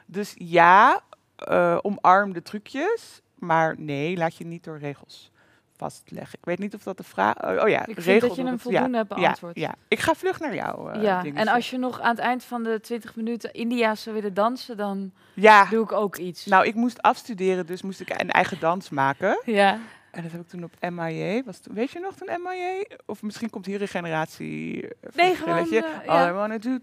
Dus 0.05 0.33
ja, 0.37 1.01
eh, 1.35 1.77
omarm 1.81 2.33
de 2.33 2.41
trucjes. 2.41 3.21
Maar 3.39 3.75
nee, 3.77 4.17
laat 4.17 4.35
je 4.35 4.45
niet 4.45 4.63
door 4.63 4.77
regels 4.77 5.31
vastleggen. 5.77 6.37
Ik 6.39 6.45
weet 6.45 6.59
niet 6.59 6.73
of 6.75 6.83
dat 6.83 6.97
de 6.97 7.03
vraag... 7.03 7.43
Oh, 7.43 7.61
oh 7.63 7.69
ja, 7.69 7.79
Ik 7.79 7.85
vind 7.93 7.97
regels. 8.05 8.27
dat 8.27 8.35
je 8.35 8.43
hem 8.45 8.59
voldoende 8.59 8.89
ja, 8.89 8.95
hebt 8.97 9.09
beantwoord. 9.15 9.55
Ja, 9.55 9.61
ja, 9.67 9.75
ik 9.87 9.99
ga 9.99 10.13
vlug 10.13 10.39
naar 10.39 10.55
jou. 10.55 10.91
eh, 10.91 11.01
ja, 11.03 11.23
en 11.33 11.47
als 11.47 11.69
je 11.69 11.77
nog 11.77 11.99
aan 12.01 12.09
het 12.09 12.19
eind 12.19 12.43
van 12.43 12.63
de 12.63 12.79
20 12.81 13.15
minuten 13.15 13.53
India 13.53 13.95
zou 13.95 14.15
willen 14.15 14.33
dansen, 14.33 14.77
dan 14.77 15.11
Ja, 15.33 15.65
doe 15.65 15.83
ik 15.83 15.91
ook 15.91 16.17
iets. 16.17 16.45
nou, 16.45 16.65
ik 16.65 16.75
moest 16.75 17.01
afstuderen, 17.01 17.65
dus 17.65 17.81
moest 17.81 17.99
ik 17.99 18.09
een 18.21 18.31
eigen 18.31 18.59
dans 18.59 18.89
maken. 18.89 19.41
ja. 19.45 19.79
En 20.11 20.21
dat 20.23 20.31
heb 20.31 20.41
ik 20.41 20.47
toen 20.47 20.63
op 20.63 20.89
MIA. 20.89 21.43
Was 21.43 21.59
toen, 21.59 21.73
weet 21.75 21.91
je 21.91 21.99
nog 21.99 22.15
toen 22.15 22.29
MIA? 22.43 22.85
Of 23.05 23.21
misschien 23.21 23.49
komt 23.49 23.65
hier 23.65 23.81
een 23.81 23.87
generatie 23.87 24.87
eh, 24.87 25.15
Nee, 25.15 25.35
gewoon, 25.35 25.57
eh, 25.71 25.83
All 26.05 26.17
ja. 26.17 26.29
I 26.29 26.31
wanna 26.31 26.57
do. 26.57 26.77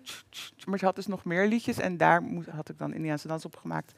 Maar 0.66 0.78
ze 0.78 0.84
had 0.84 0.94
dus 0.96 1.06
nog 1.06 1.24
meer 1.24 1.46
liedjes. 1.46 1.78
En 1.78 1.96
daar 1.96 2.22
moest, 2.22 2.48
had 2.48 2.68
ik 2.68 2.78
dan 2.78 2.94
Indiaanse 2.94 3.28
dans 3.28 3.44
op 3.44 3.56
gemaakt. 3.56 3.92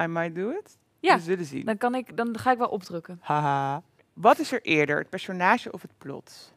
I 0.00 0.06
might 0.06 0.34
do 0.34 0.50
it. 0.50 0.76
Ja, 0.98 1.14
We 1.16 1.20
zullen 1.22 1.44
zien. 1.44 1.64
dan, 1.64 1.76
kan 1.76 1.94
ik, 1.94 2.16
dan 2.16 2.38
ga 2.38 2.52
ik 2.52 2.58
wel 2.58 2.68
opdrukken. 2.68 3.18
Haha. 3.22 3.82
Wat 4.12 4.38
is 4.38 4.52
er 4.52 4.62
eerder, 4.62 4.98
het 4.98 5.10
personage 5.10 5.72
of 5.72 5.82
het 5.82 5.92
plot? 5.98 6.52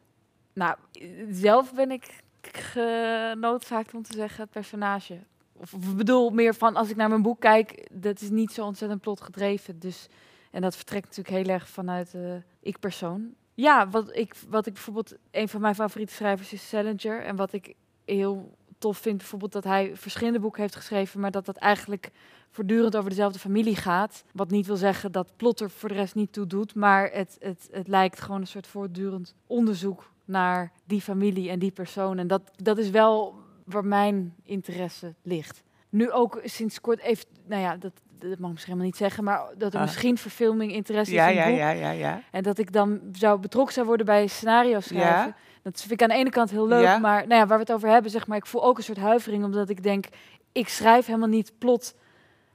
Nou, 0.52 0.76
eh, 0.92 1.08
zelf 1.30 1.74
ben 1.74 1.90
ik 1.90 2.22
genoodzaakt 2.40 3.94
om 3.94 4.02
te 4.02 4.16
zeggen 4.16 4.42
het 4.42 4.50
personage. 4.50 5.18
Of, 5.52 5.74
bedoel 5.96 6.30
meer 6.30 6.54
van 6.54 6.76
als 6.76 6.90
ik 6.90 6.96
naar 6.96 7.08
mijn 7.08 7.22
boek 7.22 7.40
kijk, 7.40 7.88
dat 7.92 8.20
is 8.20 8.30
niet 8.30 8.52
zo 8.52 8.64
ontzettend 8.64 9.00
plot 9.00 9.20
gedreven. 9.20 9.78
Dus, 9.78 10.08
en 10.50 10.62
dat 10.62 10.76
vertrekt 10.76 11.06
natuurlijk 11.06 11.36
heel 11.46 11.54
erg 11.54 11.68
vanuit 11.68 12.10
de 12.10 12.42
ik-persoon. 12.60 13.34
Ja, 13.54 13.88
wat 13.88 14.16
ik, 14.16 14.34
wat 14.48 14.66
ik 14.66 14.72
bijvoorbeeld, 14.72 15.14
een 15.30 15.48
van 15.48 15.60
mijn 15.60 15.74
favoriete 15.74 16.14
schrijvers 16.14 16.52
is 16.52 16.68
Salinger. 16.68 17.22
En 17.22 17.36
wat 17.36 17.52
ik 17.52 17.74
heel 18.04 18.54
tof 18.84 18.98
vind, 18.98 19.16
bijvoorbeeld 19.18 19.52
dat 19.52 19.64
hij 19.64 19.90
verschillende 19.94 20.38
boeken 20.40 20.60
heeft 20.60 20.76
geschreven, 20.76 21.20
maar 21.20 21.30
dat 21.30 21.44
dat 21.46 21.56
eigenlijk 21.56 22.10
voortdurend 22.50 22.96
over 22.96 23.10
dezelfde 23.10 23.38
familie 23.38 23.76
gaat. 23.76 24.24
Wat 24.32 24.50
niet 24.50 24.66
wil 24.66 24.76
zeggen 24.76 25.12
dat 25.12 25.36
plot 25.36 25.60
er 25.60 25.70
voor 25.70 25.88
de 25.88 25.94
rest 25.94 26.14
niet 26.14 26.32
toe 26.32 26.46
doet, 26.46 26.74
maar 26.74 27.10
het, 27.12 27.36
het, 27.40 27.68
het 27.70 27.88
lijkt 27.88 28.20
gewoon 28.20 28.40
een 28.40 28.46
soort 28.46 28.66
voortdurend 28.66 29.34
onderzoek 29.46 30.10
naar 30.24 30.72
die 30.86 31.00
familie 31.00 31.50
en 31.50 31.58
die 31.58 31.70
persoon. 31.70 32.18
En 32.18 32.26
dat, 32.26 32.42
dat 32.56 32.78
is 32.78 32.90
wel 32.90 33.34
waar 33.64 33.84
mijn 33.84 34.34
interesse 34.42 35.14
ligt. 35.22 35.62
Nu 35.88 36.10
ook 36.10 36.40
sinds 36.44 36.80
kort 36.80 37.00
even, 37.00 37.26
nou 37.46 37.62
ja, 37.62 37.76
dat, 37.76 37.92
dat 38.18 38.38
mag 38.38 38.48
ik 38.48 38.52
misschien 38.52 38.58
helemaal 38.64 38.84
niet 38.86 38.96
zeggen, 38.96 39.24
maar 39.24 39.40
dat 39.58 39.72
er 39.72 39.78
Ah. 39.78 39.84
misschien 39.84 40.18
verfilming 40.18 40.72
interesse 40.72 41.14
Ja, 41.14 41.26
is 41.28 41.30
in 41.36 41.40
ja, 41.40 41.48
boek. 41.48 41.58
ja, 41.58 41.70
ja, 41.70 41.90
ja. 41.90 42.22
En 42.30 42.42
dat 42.42 42.58
ik 42.58 42.72
dan 42.72 43.00
zou 43.12 43.40
betrokken 43.40 43.74
zou 43.74 43.86
worden 43.86 44.06
bij 44.06 44.26
scenario 44.26 44.80
schrijven. 44.80 45.26
Ja. 45.26 45.36
Dat 45.64 45.80
vind 45.80 45.92
ik 45.92 46.02
aan 46.02 46.08
de 46.08 46.14
ene 46.14 46.30
kant 46.30 46.50
heel 46.50 46.66
leuk, 46.68 46.82
Ja. 46.82 46.98
maar 46.98 47.26
nou 47.26 47.40
ja, 47.40 47.46
waar 47.46 47.58
we 47.58 47.64
het 47.64 47.72
over 47.72 47.88
hebben, 47.88 48.10
zeg 48.10 48.26
maar, 48.26 48.36
ik 48.36 48.46
voel 48.46 48.64
ook 48.64 48.76
een 48.78 48.82
soort 48.84 48.98
huivering, 48.98 49.44
omdat 49.44 49.68
ik 49.68 49.82
denk, 49.82 50.06
ik 50.52 50.68
schrijf 50.68 51.06
helemaal 51.06 51.28
niet 51.28 51.52
plot 51.58 51.94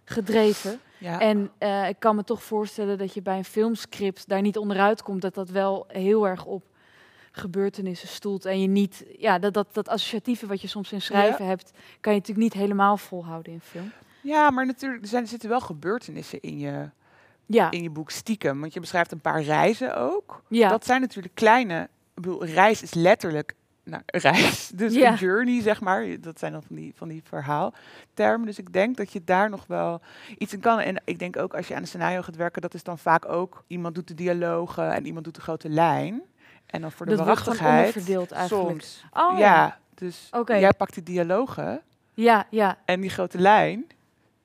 gedreven. 0.04 0.80
ja. 0.98 1.20
En 1.20 1.51
eh, 1.58 1.88
ik 1.89 1.96
kan 2.00 2.16
me 2.16 2.24
toch 2.24 2.44
voorstellen 2.44 2.98
dat 2.98 3.13
je 3.13 3.22
bij 3.22 3.38
een 3.38 3.46
filmscript 3.46 4.28
daar 4.28 4.42
niet 4.42 4.58
onderuit 4.58 5.04
komt, 5.04 5.22
dat 5.22 5.34
dat 5.34 5.50
wel 5.50 5.86
heel 5.88 6.28
erg 6.28 6.46
op 6.46 6.63
gebeurtenissen 7.32 8.08
stoelt. 8.08 8.46
En 8.46 8.62
je 8.62 8.68
niet, 8.68 9.06
ja, 9.18 9.39
dat, 9.39 9.54
dat, 9.54 9.74
dat 9.74 9.89
associatieve 9.89 10.48
wat 10.48 10.62
je 10.62 10.68
soms 10.68 10.92
in 10.92 11.01
schrijven 11.01 11.46
hebt, 11.46 11.72
kan 12.01 12.13
je 12.13 12.20
natuurlijk 12.20 12.54
niet 12.54 12.62
helemaal 12.62 12.98
volhouden 12.98 13.51
in 13.54 13.62
film. 13.62 13.92
ja, 14.22 14.50
maar 14.50 14.66
natuurlijk, 14.66 15.01
er, 15.01 15.08
zijn, 15.08 15.24
er 15.24 15.30
zitten 15.30 15.50
wel 15.50 15.60
gebeurtenissen 15.62 16.39
in 16.42 16.60
je, 16.60 16.89
Ja, 17.46 17.72
in 17.72 17.84
je 17.84 17.89
boek 17.89 18.10
stiekem. 18.12 18.60
Want 18.62 18.74
je 18.74 18.80
beschrijft 18.80 19.12
een 19.12 19.20
paar 19.22 19.42
reizen 19.42 19.96
ook. 19.98 20.42
ja. 20.48 20.70
Dat 20.70 20.86
zijn 20.86 21.01
natuurlijk 21.01 21.36
kleine... 21.36 21.89
Ik 22.20 22.26
bedoel, 22.26 22.44
een 22.44 22.54
reis 22.54 22.82
is 22.82 22.94
letterlijk 22.94 23.56
nou, 23.84 24.04
reis. 24.06 24.68
Dus 24.76 24.94
Ja. 24.94 25.12
een 25.12 25.18
journey, 25.18 25.62
zeg 25.62 25.82
maar. 25.82 26.22
Dat 26.22 26.40
zijn 26.40 26.52
dan 26.52 26.64
van 26.64 26.76
die, 26.76 26.94
van 26.96 27.08
die 27.08 27.22
verhaaltermen. 27.24 28.46
Dus 28.46 28.60
ik 28.60 28.74
denk 28.74 28.98
dat 28.98 29.12
je 29.12 29.24
daar 29.24 29.50
nog 29.50 29.66
wel 29.68 30.02
iets 30.38 30.54
in 30.54 30.60
kan. 30.60 30.80
En 30.80 31.02
ik 31.06 31.20
denk 31.20 31.38
ook 31.38 31.54
als 31.54 31.68
je 31.68 31.76
aan 31.76 31.82
een 31.82 31.88
scenario 31.88 32.22
gaat 32.22 32.36
werken... 32.36 32.62
dat 32.62 32.74
is 32.74 32.84
dan 32.84 32.98
vaak 32.98 33.30
ook... 33.30 33.64
iemand 33.68 33.96
doet 33.96 34.08
de 34.08 34.14
dialogen 34.14 34.92
en 34.94 35.06
iemand 35.06 35.26
doet 35.26 35.36
de 35.36 35.42
grote 35.42 35.70
lijn. 35.70 36.22
En 36.66 36.82
dan 36.82 36.92
voor 36.92 37.06
de 37.06 37.16
dat 37.16 37.26
waarachtigheid... 37.26 37.78
onderverdeeld 37.78 38.32
eigenlijk. 38.32 38.82
Soms. 38.82 39.06
Oh, 39.14 39.38
ja, 39.38 39.80
dus 39.94 40.30
jij 40.46 40.74
pakt 40.74 40.94
die 40.94 41.04
dialogen... 41.04 41.82
Ja, 42.14 42.46
ja, 42.50 42.78
En 42.86 43.02
die 43.02 43.10
grote 43.10 43.38
lijn, 43.38 43.86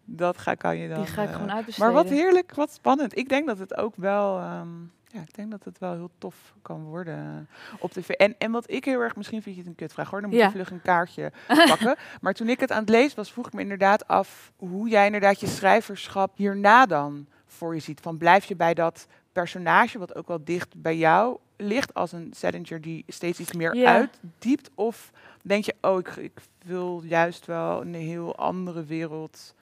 dat 0.05 0.39
ga, 0.39 0.55
kan 0.55 0.77
je 0.77 0.89
dan... 0.89 0.99
die 0.99 1.07
ga 1.07 1.23
ik 1.23 1.29
eh, 1.29 1.35
gewoon 1.35 1.53
uitbesteden. 1.53 1.93
maar 1.93 2.03
wat 2.03 2.13
heerlijk, 2.13 2.55
wat 2.55 2.73
spannend. 2.73 3.19
Ik 3.19 3.29
denk 3.29 3.47
dat 3.47 3.59
het 3.59 3.77
ook 3.77 3.95
wel... 3.97 4.39
ehm, 4.39 4.69
ja, 5.15 5.21
ik 5.21 5.35
denk 5.35 5.51
dat 5.51 5.65
het 5.65 5.79
wel 5.79 5.93
heel 5.93 6.11
tof 6.19 6.55
kan 6.63 6.85
worden 6.85 7.49
op 7.79 7.93
tv. 7.93 8.09
En, 8.09 8.35
en 8.39 8.51
wat 8.51 8.71
ik 8.71 8.85
heel 8.85 9.01
erg... 9.01 9.17
Misschien 9.17 9.43
vind 9.43 9.55
je 9.55 9.61
het 9.61 9.71
een 9.71 9.77
kutvraag 9.77 10.11
hoor. 10.11 10.21
Dan 10.21 10.31
moet 10.31 10.39
Ja. 10.39 10.45
je 10.45 10.51
vlug 10.51 10.71
een 10.71 10.83
kaartje 10.83 11.33
pakken. 11.69 11.97
Maar 12.21 12.33
toen 12.35 12.49
ik 12.49 12.61
het 12.61 12.71
aan 12.73 12.81
het 12.81 12.89
lezen 12.89 13.17
was, 13.17 13.33
vroeg 13.33 13.47
ik 13.47 13.53
me 13.53 13.61
inderdaad 13.61 14.09
af... 14.09 14.53
hoe 14.57 14.89
jij 14.89 15.07
inderdaad 15.07 15.41
je 15.41 15.47
schrijverschap 15.47 16.37
hierna 16.37 16.87
dan 16.87 17.27
voor 17.47 17.75
je 17.75 17.81
ziet. 17.81 18.01
Van 18.01 18.19
blijf 18.19 18.45
je 18.45 18.57
bij 18.57 18.75
dat 18.75 19.07
personage, 19.33 19.99
wat 19.99 20.15
ook 20.15 20.29
wel 20.29 20.45
dicht 20.45 20.75
bij 20.83 20.97
jou 20.97 21.39
ligt... 21.57 21.95
als 21.95 22.13
een 22.13 22.33
Salinger 22.37 22.81
die 22.81 23.05
steeds 23.09 23.41
iets 23.41 23.53
meer 23.53 23.75
Ja. 23.77 23.93
uitdiept? 23.95 24.71
Of 24.75 25.11
denk 25.43 25.65
je, 25.65 25.75
oh, 25.81 25.99
ik, 25.99 26.09
ik 26.17 26.33
wil 26.65 27.03
juist 27.05 27.47
wel 27.47 27.81
een 27.81 27.95
heel 27.95 28.37
andere 28.37 28.85
wereld 28.85 29.55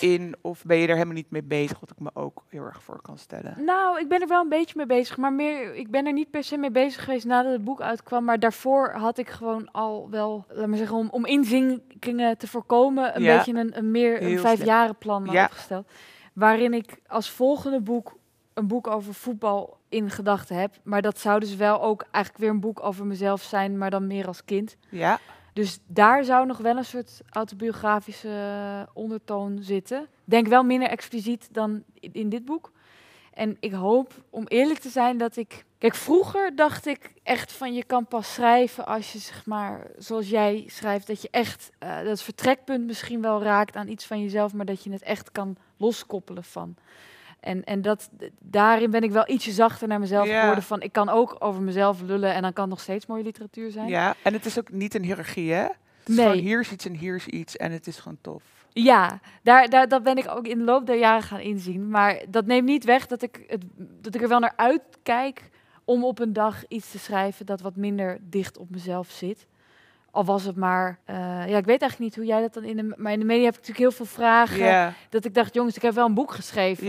in? 0.00 0.34
Of 0.40 0.64
ben 0.64 0.76
je 0.76 0.86
er 0.86 0.92
helemaal 0.94 1.14
niet 1.14 1.30
mee 1.30 1.42
bezig, 1.42 1.80
wat 1.80 1.90
ik 1.90 1.98
me 1.98 2.10
ook 2.14 2.44
heel 2.48 2.64
erg 2.64 2.82
voor 2.82 3.00
kan 3.02 3.18
stellen? 3.18 3.64
Nou, 3.64 4.00
ik 4.00 4.08
ben 4.08 4.20
er 4.20 4.28
wel 4.28 4.42
een 4.42 4.48
beetje 4.48 4.74
mee 4.76 4.86
bezig, 4.86 5.16
maar 5.16 5.32
meer, 5.32 5.74
ik 5.74 5.90
ben 5.90 6.06
er 6.06 6.12
niet 6.12 6.30
per 6.30 6.44
se 6.44 6.56
mee 6.56 6.70
bezig 6.70 7.04
geweest 7.04 7.24
nadat 7.26 7.52
het 7.52 7.64
boek 7.64 7.80
uitkwam. 7.80 8.24
Maar 8.24 8.38
daarvoor 8.38 8.90
had 8.90 9.18
ik 9.18 9.30
gewoon 9.30 9.70
al 9.72 10.10
wel, 10.10 10.44
laat 10.48 10.66
maar 10.66 10.78
zeggen, 10.78 10.96
om, 10.96 11.08
om 11.10 11.24
inzinkingen 11.26 12.38
te 12.38 12.48
voorkomen, 12.48 13.16
een 13.16 13.22
Ja. 13.22 13.36
beetje 13.36 13.54
een, 13.54 13.76
een 13.78 13.90
meer 13.90 14.22
een 14.22 14.38
vijfjarenplan 14.38 15.24
Ja. 15.24 15.44
opgesteld. 15.44 15.90
Waarin 16.32 16.74
ik 16.74 16.98
als 17.06 17.30
volgende 17.30 17.80
boek 17.80 18.16
een 18.54 18.66
boek 18.66 18.86
over 18.86 19.14
voetbal 19.14 19.78
in 19.88 20.10
gedachten 20.10 20.56
heb. 20.56 20.74
Maar 20.84 21.02
dat 21.02 21.18
zou 21.18 21.40
dus 21.40 21.56
wel 21.56 21.82
ook 21.82 22.04
eigenlijk 22.10 22.44
weer 22.44 22.52
een 22.52 22.60
boek 22.60 22.82
over 22.82 23.06
mezelf 23.06 23.42
zijn, 23.42 23.78
maar 23.78 23.90
dan 23.90 24.06
meer 24.06 24.26
als 24.26 24.44
kind. 24.44 24.76
Ja, 24.88 25.18
Dus 25.56 25.78
daar 25.86 26.24
zou 26.24 26.46
nog 26.46 26.58
wel 26.58 26.76
een 26.76 26.84
soort 26.84 27.20
autobiografische 27.30 28.28
eh, 28.28 28.90
ondertoon 28.94 29.58
zitten. 29.60 30.06
Denk 30.24 30.46
wel 30.46 30.62
minder 30.62 30.88
expliciet 30.88 31.48
dan 31.52 31.82
in, 32.00 32.28
dit 32.28 32.44
boek. 32.44 32.72
En 33.32 33.56
ik 33.60 33.72
hoop, 33.72 34.12
om 34.30 34.46
eerlijk 34.46 34.78
te 34.78 34.88
zijn, 34.88 35.18
dat 35.18 35.36
ik... 35.36 35.64
Kijk, 35.78 35.94
vroeger 35.94 36.56
dacht 36.56 36.86
ik 36.86 37.12
echt 37.22 37.52
van 37.52 37.74
je 37.74 37.84
kan 37.84 38.06
pas 38.06 38.34
schrijven 38.34 38.86
als 38.86 39.12
je, 39.12 39.18
zeg 39.18 39.46
maar, 39.46 39.90
zoals 39.98 40.28
jij 40.28 40.64
schrijft, 40.66 41.06
dat 41.06 41.22
je 41.22 41.28
echt 41.30 41.70
eh, 41.78 42.04
dat 42.04 42.22
vertrekpunt 42.22 42.86
misschien 42.86 43.20
wel 43.20 43.42
raakt 43.42 43.76
aan 43.76 43.88
iets 43.88 44.06
van 44.06 44.22
jezelf, 44.22 44.52
maar 44.52 44.66
dat 44.66 44.84
je 44.84 44.92
het 44.92 45.02
echt 45.02 45.32
kan 45.32 45.56
loskoppelen 45.76 46.44
van. 46.44 46.76
En, 47.40 47.64
en 47.64 47.82
dat, 47.82 48.10
daarin 48.40 48.90
ben 48.90 49.02
ik 49.02 49.10
wel 49.10 49.28
ietsje 49.28 49.52
zachter 49.52 49.88
naar 49.88 50.00
mezelf 50.00 50.26
Ja. 50.28 50.40
geworden. 50.40 50.64
Van 50.64 50.80
ik 50.82 50.92
kan 50.92 51.08
ook 51.08 51.36
over 51.38 51.62
mezelf 51.62 52.00
lullen 52.00 52.34
en 52.34 52.42
dan 52.42 52.52
kan 52.52 52.62
het 52.64 52.72
nog 52.72 52.80
steeds 52.82 53.06
mooie 53.06 53.22
literatuur 53.22 53.70
zijn. 53.70 53.88
ja, 53.88 54.14
en 54.22 54.32
het 54.32 54.44
is 54.46 54.58
ook 54.58 54.70
niet 54.72 54.94
een 54.94 55.02
hiërarchie, 55.02 55.52
hè? 55.52 55.62
Het 55.62 56.08
is 56.08 56.16
Nee. 56.16 56.26
gewoon 56.26 56.42
hier 56.42 56.60
is 56.60 56.72
iets 56.72 56.86
en 56.86 56.94
hier 56.94 57.14
is 57.14 57.26
iets 57.26 57.56
en 57.56 57.72
het 57.72 57.86
is 57.86 57.96
gewoon 57.98 58.18
tof. 58.20 58.42
Ja, 58.72 59.20
daar, 59.42 59.68
daar, 59.68 59.88
dat 59.88 60.02
ben 60.02 60.16
ik 60.16 60.28
ook 60.28 60.46
in 60.46 60.58
de 60.58 60.64
loop 60.64 60.86
der 60.86 60.98
jaren 60.98 61.22
gaan 61.22 61.40
inzien. 61.40 61.88
Maar 61.90 62.22
dat 62.28 62.46
neemt 62.46 62.66
niet 62.66 62.84
weg 62.84 63.06
dat 63.06 63.22
ik, 63.22 63.44
het, 63.46 63.64
dat 63.76 64.14
ik 64.14 64.22
er 64.22 64.28
wel 64.28 64.38
naar 64.38 64.52
uitkijk 64.56 65.50
om 65.84 66.04
op 66.04 66.18
een 66.18 66.32
dag 66.32 66.66
iets 66.68 66.90
te 66.90 66.98
schrijven 66.98 67.46
dat 67.46 67.60
wat 67.60 67.76
minder 67.76 68.18
dicht 68.22 68.58
op 68.58 68.70
mezelf 68.70 69.08
zit. 69.10 69.46
Al 70.16 70.24
was 70.24 70.44
het 70.44 70.56
maar, 70.56 70.98
eh, 71.04 71.16
ja, 71.48 71.56
ik 71.56 71.64
weet 71.64 71.80
eigenlijk 71.80 71.98
niet 71.98 72.16
hoe 72.16 72.24
jij 72.24 72.40
dat 72.40 72.54
dan 72.54 72.64
in 72.64 72.76
de, 72.76 72.94
maar 72.96 73.12
in 73.12 73.18
de 73.18 73.24
media 73.24 73.44
heb 73.44 73.54
ik 73.54 73.60
natuurlijk 73.60 73.88
heel 73.88 73.96
veel 74.06 74.14
vragen. 74.14 74.58
Dat 75.10 75.24
ik 75.24 75.34
dacht, 75.34 75.54
jongens, 75.54 75.76
ik 75.76 75.82
heb 75.82 75.94
wel 75.94 76.06
een 76.06 76.14
boek 76.14 76.32
geschreven. 76.32 76.86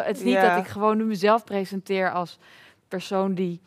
Eh, 0.00 0.06
het 0.06 0.16
is 0.16 0.22
niet 0.22 0.34
dat 0.48 0.58
ik 0.58 0.66
gewoon 0.66 0.96
nu 0.96 1.04
mezelf 1.04 1.44
presenteer 1.44 2.12
als 2.12 2.38
persoon 2.88 3.34
die, 3.34 3.60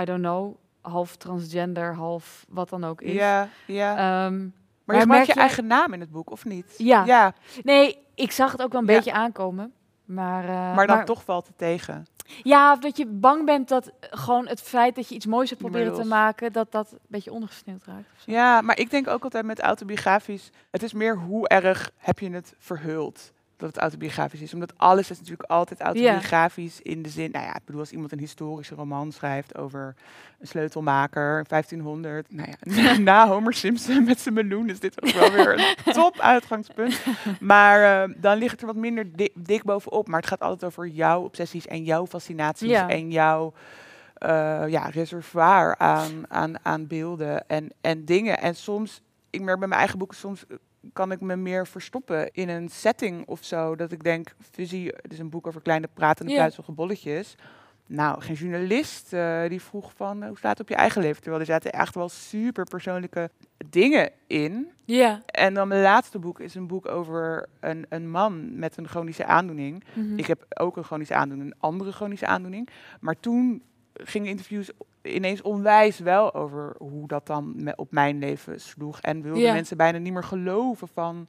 I 0.00 0.04
don't 0.04 0.20
know, 0.20 0.54
half 0.80 1.16
transgender, 1.16 1.94
half 1.94 2.44
wat 2.48 2.68
dan 2.68 2.84
ook 2.84 3.00
is. 3.00 3.12
ja, 3.14 3.48
ja. 3.66 3.90
Ehm, 4.26 4.38
maar 4.38 4.50
maar 4.84 4.98
je 5.00 5.06
maakt 5.06 5.26
je 5.26 5.32
je- 5.34 5.40
eigen 5.40 5.66
naam 5.66 5.92
in 5.92 6.00
het 6.00 6.10
boek, 6.10 6.30
of 6.30 6.44
niet? 6.44 6.74
Ja. 6.78 7.04
ja 7.04 7.32
nee, 7.62 7.98
ik 8.14 8.32
zag 8.32 8.52
het 8.52 8.62
ook 8.62 8.72
wel 8.72 8.80
een 8.80 8.86
beetje 8.86 9.12
aankomen. 9.12 9.72
Maar, 10.04 10.44
eh, 10.44 10.76
maar 10.76 10.86
dan 10.86 11.04
toch 11.04 11.24
valt 11.24 11.46
het 11.46 11.58
tegen. 11.58 12.06
Ja, 12.42 12.72
of 12.72 12.78
dat 12.78 12.96
je 12.96 13.06
bang 13.06 13.44
bent 13.44 13.68
dat 13.68 13.92
gewoon 14.00 14.46
het 14.48 14.60
feit 14.60 14.94
dat 14.94 15.08
je 15.08 15.14
iets 15.14 15.26
moois 15.26 15.48
hebt 15.50 15.62
proberen 15.62 15.94
te 15.94 16.04
maken, 16.04 16.52
dat 16.52 16.72
dat 16.72 16.92
een 16.92 16.98
beetje 17.06 17.32
ondergesneeuwd 17.32 17.84
raakt. 17.84 18.06
Ja, 18.24 18.60
maar 18.60 18.78
ik 18.78 18.90
denk 18.90 19.08
ook 19.08 19.24
altijd 19.24 19.44
met 19.44 19.60
autobiografisch, 19.60 20.50
het 20.70 20.82
is 20.82 20.92
meer 20.92 21.18
hoe 21.18 21.48
erg 21.48 21.90
heb 21.96 22.18
je 22.18 22.30
het 22.30 22.54
verhuld 22.58 23.32
dat 23.56 23.68
het 23.68 23.78
autobiografisch 23.78 24.40
is. 24.40 24.54
Omdat 24.54 24.72
alles 24.76 25.10
is 25.10 25.18
natuurlijk 25.18 25.50
altijd 25.50 25.80
autobiografisch 25.80 26.80
in 26.82 27.02
de 27.02 27.08
zin, 27.08 27.30
nou 27.30 27.44
ja, 27.44 27.54
ik 27.54 27.64
bedoel 27.64 27.80
als 27.80 27.90
iemand 27.92 28.12
een 28.12 28.18
historische 28.18 28.74
roman 28.74 29.12
schrijft 29.12 29.56
over 29.58 29.94
een 30.40 30.46
sleutelmaker 30.46 31.38
in 31.38 31.44
1500, 31.48 32.26
nou 32.32 32.48
ja, 32.64 32.96
na 32.98 33.28
Homer 33.28 33.54
Simpson 33.54 34.04
met 34.04 34.20
zijn 34.20 34.34
meloen 34.34 34.68
is 34.68 34.80
dit 34.80 35.02
ook 35.02 35.10
wel 35.10 35.30
weer 35.32 35.58
een 35.58 35.92
top 36.02 36.18
uitgangspunt. 36.20 37.00
Maar 37.40 38.02
eh, 38.02 38.14
dan 38.16 38.38
ligt 38.38 38.50
het 38.52 38.60
er 38.60 38.66
wat 38.66 38.76
minder 38.76 39.16
di- 39.16 39.32
dik 39.34 39.62
bovenop, 39.62 40.08
maar 40.08 40.20
het 40.20 40.28
gaat 40.28 40.40
altijd 40.40 40.64
over 40.64 40.86
jouw 40.88 41.22
obsessies 41.22 41.66
en 41.66 41.84
jouw 41.84 42.06
fascinaties 42.06 42.68
Ja. 42.70 42.88
en 42.88 43.10
jouw 43.10 43.52
eh, 44.14 44.64
ja, 44.68 44.86
reservoir 44.86 45.78
aan, 45.78 46.24
aan, 46.28 46.54
aan 46.64 46.86
beelden 46.86 47.48
en, 47.48 47.70
en 47.80 48.04
dingen. 48.04 48.38
En 48.40 48.54
soms, 48.56 49.00
ik 49.30 49.40
merk 49.40 49.58
bij 49.58 49.68
mijn 49.68 49.80
eigen 49.80 49.98
boeken, 49.98 50.16
soms 50.16 50.44
kan 50.92 51.12
ik 51.12 51.20
me 51.20 51.36
meer 51.36 51.66
verstoppen 51.66 52.30
in 52.32 52.48
een 52.48 52.68
setting 52.68 53.26
of 53.26 53.44
zo. 53.44 53.76
Dat 53.76 53.92
ik 53.92 54.02
denk, 54.04 54.34
visie, 54.50 54.86
het 55.02 55.12
is 55.12 55.18
een 55.18 55.30
boek 55.30 55.46
over 55.46 55.60
kleine 55.62 55.88
pratende 55.94 56.30
Ja. 56.32 56.36
pluizige 56.38 56.72
bolletjes. 56.72 57.34
Nou, 57.86 58.20
geen 58.20 58.34
journalist 58.34 59.12
eh, 59.12 59.48
die 59.48 59.62
vroeg 59.62 59.92
van, 59.96 60.22
eh, 60.22 60.28
hoe 60.28 60.38
staat 60.38 60.50
het 60.50 60.60
op 60.60 60.68
je 60.68 60.74
eigen 60.74 61.02
leven? 61.02 61.20
Terwijl 61.22 61.40
er 61.40 61.46
zaten 61.46 61.72
echt 61.72 61.94
wel 61.94 62.08
super 62.08 62.64
persoonlijke 62.64 63.30
dingen 63.70 64.10
in. 64.26 64.70
Ja. 64.84 65.22
En 65.26 65.54
dan 65.54 65.68
mijn 65.68 65.82
laatste 65.82 66.18
boek 66.18 66.40
is 66.40 66.54
een 66.54 66.66
boek 66.66 66.88
over 66.88 67.46
een, 67.60 67.86
een 67.88 68.10
man 68.10 68.58
met 68.58 68.76
een 68.76 68.88
chronische 68.88 69.24
aandoening. 69.24 69.84
Mhm. 69.94 70.18
Ik 70.18 70.26
heb 70.26 70.44
ook 70.48 70.76
een 70.76 70.84
chronische 70.84 71.14
aandoening, 71.14 71.50
een 71.50 71.60
andere 71.60 71.92
chronische 71.92 72.26
aandoening. 72.26 72.68
Maar 73.00 73.20
toen 73.20 73.62
gingen 73.92 74.28
interviews 74.28 74.70
ineens 75.04 75.42
onwijs 75.42 75.98
wel 75.98 76.34
over 76.34 76.74
hoe 76.78 77.06
dat 77.08 77.26
dan 77.26 77.72
op 77.76 77.92
mijn 77.92 78.18
leven 78.18 78.60
sloeg. 78.60 79.00
En 79.00 79.22
wilden 79.22 79.42
Ja. 79.42 79.52
mensen 79.52 79.76
bijna 79.76 79.98
niet 79.98 80.12
meer 80.12 80.24
geloven 80.24 80.88
van 80.88 81.26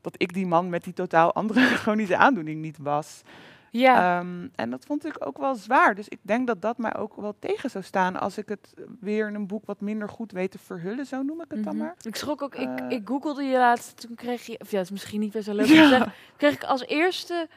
dat 0.00 0.14
ik 0.16 0.32
die 0.34 0.46
man 0.46 0.68
met 0.68 0.84
die 0.84 0.92
totaal 0.92 1.34
andere 1.34 1.60
chronische 1.82 2.16
aandoening 2.16 2.60
niet 2.60 2.78
was. 2.78 3.22
ja. 3.70 4.18
Ehm, 4.18 4.46
en 4.54 4.70
dat 4.70 4.84
vond 4.84 5.06
ik 5.06 5.26
ook 5.26 5.38
wel 5.38 5.54
zwaar. 5.54 5.94
Dus 5.94 6.08
ik 6.08 6.18
denk 6.22 6.46
dat 6.46 6.62
dat 6.62 6.78
mij 6.78 6.96
ook 6.96 7.14
wel 7.16 7.34
tegen 7.38 7.70
zou 7.70 7.84
staan 7.84 8.20
als 8.20 8.38
ik 8.38 8.48
het 8.48 8.74
weer 9.00 9.28
in 9.28 9.34
een 9.34 9.46
boek 9.46 9.66
wat 9.66 9.80
minder 9.80 10.08
goed 10.08 10.32
weet 10.32 10.50
te 10.50 10.58
verhullen, 10.58 11.06
zo 11.06 11.22
noem 11.22 11.40
ik 11.40 11.50
het 11.50 11.64
dan 11.64 11.76
Mhm. 11.76 11.84
maar. 11.84 11.94
Ik 12.02 12.16
schrok 12.16 12.42
ook, 12.42 12.54
ik, 12.54 12.78
Eh. 12.80 12.86
ik 12.88 13.00
googelde 13.08 13.42
je 13.42 13.56
laatst, 13.58 14.00
toen 14.00 14.14
kreeg 14.14 14.46
je, 14.46 14.58
of 14.60 14.70
ja, 14.70 14.76
het 14.76 14.86
is 14.86 14.92
misschien 14.92 15.20
niet 15.20 15.32
best 15.32 15.46
wel 15.46 15.54
leuk 15.54 15.66
Ja. 15.70 15.82
te 15.82 15.88
zeggen, 15.88 16.12
kreeg 16.36 16.54
ik 16.54 16.64
als 16.64 16.86
eerste 16.86 17.48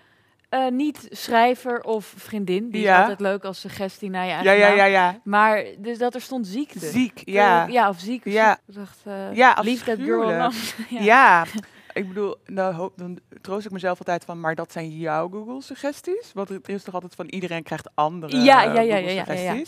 eh, 0.54 0.68
niet 0.68 1.08
schrijver 1.10 1.82
of 1.82 2.14
vriendin, 2.18 2.70
die 2.70 2.80
is 2.82 2.88
Ja. 2.88 3.00
altijd 3.02 3.20
leuk 3.20 3.44
als 3.44 3.60
suggestie 3.60 4.10
naar 4.10 4.24
je 4.26 4.30
Ja, 4.30 4.36
eigen 4.38 4.58
ja, 4.58 4.74
ja, 4.74 4.86
ja. 4.86 5.20
Maar 5.24 5.64
dus 5.78 5.98
dat 5.98 6.14
er 6.16 6.22
stond 6.22 6.48
ziekte. 6.48 6.80
Ziek, 6.80 7.22
ja. 7.26 7.66
Ja, 7.68 7.90
of 7.90 8.00
ziek. 8.00 8.26
of 8.26 8.34
Ja. 8.34 8.58
ziek. 8.66 8.76
Dacht, 8.76 9.00
eh 9.04 9.34
Ja, 9.36 9.54
that 9.54 9.98
girl 10.00 10.24
alone. 10.34 10.52
Ja. 10.90 11.46
ik 11.94 12.08
bedoel, 12.08 12.36
nou, 12.46 12.74
hoop, 12.74 12.98
dan 12.98 13.20
troost 13.42 13.66
ik 13.66 13.72
mezelf 13.72 13.98
altijd 14.00 14.26
van, 14.26 14.40
maar 14.40 14.56
dat 14.56 14.72
zijn 14.72 14.90
jouw 14.98 15.30
Google-suggesties? 15.30 16.32
Want 16.34 16.50
het 16.50 16.70
is 16.70 16.84
toch 16.84 16.94
altijd 16.94 17.16
van 17.16 17.26
iedereen 17.28 17.64
krijgt 17.64 17.90
andere 17.94 18.38
Ja, 18.38 18.62
ja, 18.64 18.74
ja, 18.74 18.82
ja, 18.82 18.98
ja, 18.98 19.34
ja, 19.34 19.54
ja. 19.54 19.62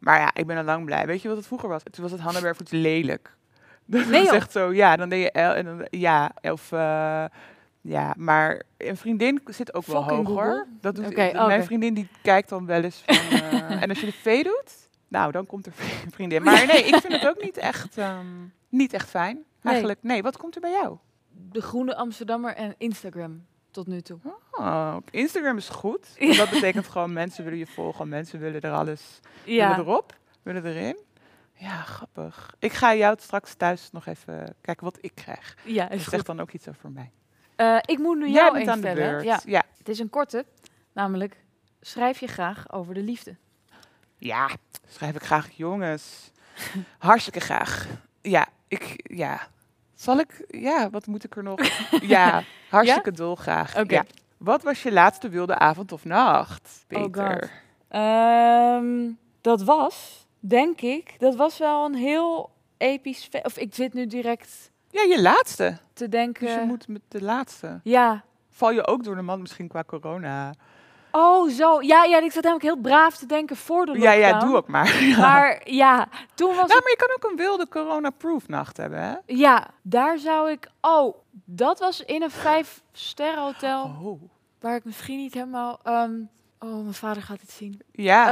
Maar 0.00 0.20
ja, 0.20 0.30
ik 0.34 0.46
ben 0.46 0.56
al 0.56 0.64
lang 0.64 0.84
blij. 0.84 1.06
Weet 1.06 1.22
je 1.22 1.28
wat 1.28 1.36
het 1.36 1.46
vroeger 1.46 1.68
was? 1.68 1.82
Toen 1.82 2.02
was 2.02 2.12
het 2.12 2.20
Hanna 2.20 2.40
Bervoets 2.40 2.70
lelijk. 2.70 3.32
Dat 3.86 4.06
Nee, 4.06 4.22
was 4.24 4.32
echt 4.32 4.52
zo, 4.52 4.72
ja, 4.72 4.96
dan 4.96 5.08
deed 5.08 5.22
je 5.22 5.30
en 5.30 5.64
dan, 5.64 5.86
ja, 5.90 6.30
of, 6.40 6.72
eh, 6.72 7.24
ja, 7.86 8.14
maar 8.16 8.62
een 8.76 8.96
vriendin 8.96 9.40
zit 9.44 9.74
ook 9.74 9.86
wel 9.86 10.02
Fucking 10.02 10.26
hoger. 10.26 10.44
Google. 10.44 10.66
Dat 10.80 10.94
doet, 10.94 11.16
Mijn 11.32 11.64
vriendin 11.64 11.94
die 11.94 12.08
kijkt 12.22 12.48
dan 12.48 12.66
wel 12.66 12.82
eens 12.82 13.02
van, 13.06 13.38
eh, 13.40 13.82
en 13.82 13.88
als 13.88 14.00
je 14.00 14.06
de 14.06 14.12
V 14.12 14.42
doet, 14.44 14.88
nou, 15.08 15.32
dan 15.32 15.46
komt 15.46 15.66
er 15.66 15.72
een 16.04 16.10
vriendin. 16.18 16.42
Maar 16.42 16.66
nee, 16.66 16.84
ik 16.84 16.96
vind 16.96 17.12
het 17.12 17.26
ook 17.26 17.42
niet 17.42 17.56
echt, 17.56 17.98
ehm, 17.98 18.26
niet 18.68 18.92
echt 18.92 19.10
fijn. 19.10 19.44
Eigenlijk, 19.62 19.98
nee, 20.02 20.22
wat 20.22 20.36
komt 20.36 20.54
er 20.54 20.60
bij 20.60 20.70
jou? 20.70 20.96
De 21.50 21.60
Groene 21.60 21.96
Amsterdammer 21.96 22.54
en 22.54 22.74
Instagram 22.78 23.46
tot 23.70 23.86
nu 23.86 24.00
toe. 24.00 24.18
Oh, 24.50 24.96
Instagram 25.10 25.56
is 25.56 25.68
goed. 25.68 26.14
want 26.18 26.36
Dat 26.36 26.50
betekent 26.50 26.86
gewoon 26.86 27.12
mensen 27.12 27.44
willen 27.44 27.58
je 27.58 27.66
volgen, 27.66 28.08
mensen 28.08 28.38
willen 28.38 28.60
er 28.60 28.72
alles, 28.72 29.20
willen 29.44 29.78
erop, 29.78 30.16
willen 30.42 30.64
erin. 30.64 30.98
Ja, 31.54 31.82
grappig. 31.82 32.54
Ik 32.58 32.72
ga 32.72 32.94
jou 32.94 33.16
straks 33.20 33.54
thuis 33.54 33.88
nog 33.92 34.06
even 34.06 34.56
kijken 34.60 34.84
wat 34.84 34.98
ik 35.00 35.14
krijg. 35.14 35.56
ja 35.64 35.90
is 35.90 36.04
zeg 36.04 36.14
goed. 36.14 36.26
dan 36.26 36.40
ook 36.40 36.50
iets 36.50 36.68
over 36.68 36.90
mij. 36.90 37.12
Eh, 37.56 37.76
ik 37.80 37.98
moet 37.98 38.18
nu 38.18 38.28
jou 38.28 38.56
eens 38.58 38.80
beurt. 38.80 39.24
Ja, 39.24 39.40
Ja. 39.44 39.62
het 39.78 39.88
is 39.88 39.98
een 39.98 40.10
korte, 40.10 40.44
namelijk 40.92 41.36
schrijf 41.80 42.20
je 42.20 42.26
graag 42.26 42.72
over 42.72 42.94
de 42.94 43.02
liefde. 43.02 43.36
ja, 44.16 44.48
schrijf 44.88 45.14
ik 45.14 45.22
graag 45.22 45.50
jongens. 45.50 46.30
Hartstikke 46.98 47.40
graag. 47.40 47.86
Ja, 48.22 48.46
ik, 48.68 48.94
ja. 49.14 49.40
Zal 49.94 50.18
ik, 50.18 50.44
ja, 50.48 50.90
wat 50.90 51.06
moet 51.06 51.24
ik 51.24 51.36
er 51.36 51.42
nog? 51.42 51.60
Ja, 52.14 52.42
hartstikke 52.68 53.12
dolgraag. 53.12 53.78
Oké. 53.78 53.94
Ja. 53.94 54.04
Wat 54.36 54.62
was 54.62 54.82
je 54.82 54.92
laatste 54.92 55.28
wilde 55.28 55.58
avond 55.58 55.92
of 55.92 56.04
nacht, 56.04 56.84
Oh 56.90 57.02
Peter? 57.02 57.40
God. 57.42 57.50
Ehm, 57.88 59.10
dat 59.40 59.62
was, 59.62 60.26
denk 60.40 60.80
ik, 60.80 61.14
dat 61.18 61.34
was 61.36 61.58
wel 61.58 61.84
een 61.84 61.94
heel 61.94 62.50
episch... 62.76 63.28
Of 63.42 63.56
ik 63.58 63.74
zit 63.74 63.92
nu 63.94 64.06
direct 64.06 64.70
ja, 64.94 65.02
je 65.02 65.22
laatste. 65.22 65.76
te 65.92 66.08
denken... 66.08 66.46
Dus 66.46 66.54
je 66.54 66.60
moet 66.60 66.88
met 66.88 67.00
de 67.08 67.22
laatste. 67.22 67.80
Ja. 67.82 68.24
Val 68.50 68.70
je 68.72 68.86
ook 68.86 69.04
door 69.04 69.14
de 69.14 69.22
man 69.22 69.40
misschien 69.40 69.68
qua 69.68 69.84
corona? 69.86 70.52
Oh, 71.10 71.50
zo. 71.50 71.82
Ja, 71.82 72.04
ja, 72.04 72.20
ik 72.20 72.32
zat 72.32 72.42
helemaal 72.44 72.58
heel 72.74 72.76
braaf 72.80 73.16
te 73.16 73.26
denken 73.26 73.56
voor 73.56 73.86
de 73.86 73.92
Ja, 73.92 73.98
lockdown. 73.98 74.20
ja, 74.20 74.38
doe 74.38 74.56
ook 74.56 74.68
maar. 74.68 75.02
Ja. 75.04 75.18
Maar 75.26 75.60
ja, 75.70 76.08
toen 76.34 76.48
was 76.48 76.56
Nou, 76.56 76.72
het... 76.72 76.80
maar 76.82 76.90
je 76.90 76.96
kan 76.96 77.16
ook 77.16 77.30
een 77.30 77.36
wilde 77.36 77.68
corona-proof 77.68 78.48
nacht 78.48 78.76
hebben, 78.76 78.98
hè? 79.02 79.14
Ja, 79.26 79.66
daar 79.82 80.18
zou 80.18 80.50
ik... 80.50 80.68
Oh, 80.80 81.16
dat 81.44 81.78
was 81.78 82.00
in 82.00 82.22
een 82.22 82.30
vijf-sterren 82.30 83.42
hotel. 83.42 83.82
Oh. 84.02 84.22
Waar 84.60 84.76
ik 84.76 84.84
misschien 84.84 85.16
niet 85.16 85.34
helemaal... 85.34 85.78
ehm, 85.82 86.12
oh, 86.58 86.72
mijn 86.82 86.94
vader 86.94 87.22
gaat 87.22 87.40
het 87.40 87.50
zien. 87.50 87.80
Ja, 87.92 88.24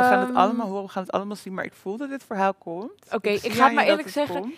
we 0.00 0.08
gaan 0.08 0.18
het 0.18 0.28
Ehm, 0.28 0.36
allemaal 0.36 0.66
horen, 0.68 0.84
we 0.84 0.90
gaan 0.90 1.02
het 1.02 1.12
allemaal 1.12 1.36
zien, 1.36 1.54
maar 1.54 1.64
ik 1.64 1.74
voel 1.74 1.96
dat 1.96 2.08
dit 2.08 2.24
verhaal 2.24 2.54
komt. 2.54 2.92
Oké, 3.12 3.28
ik 3.30 3.52
ga 3.52 3.64
het 3.64 3.74
maar 3.74 3.84
eerlijk 3.84 4.08
zeggen. 4.08 4.40
komt. 4.40 4.54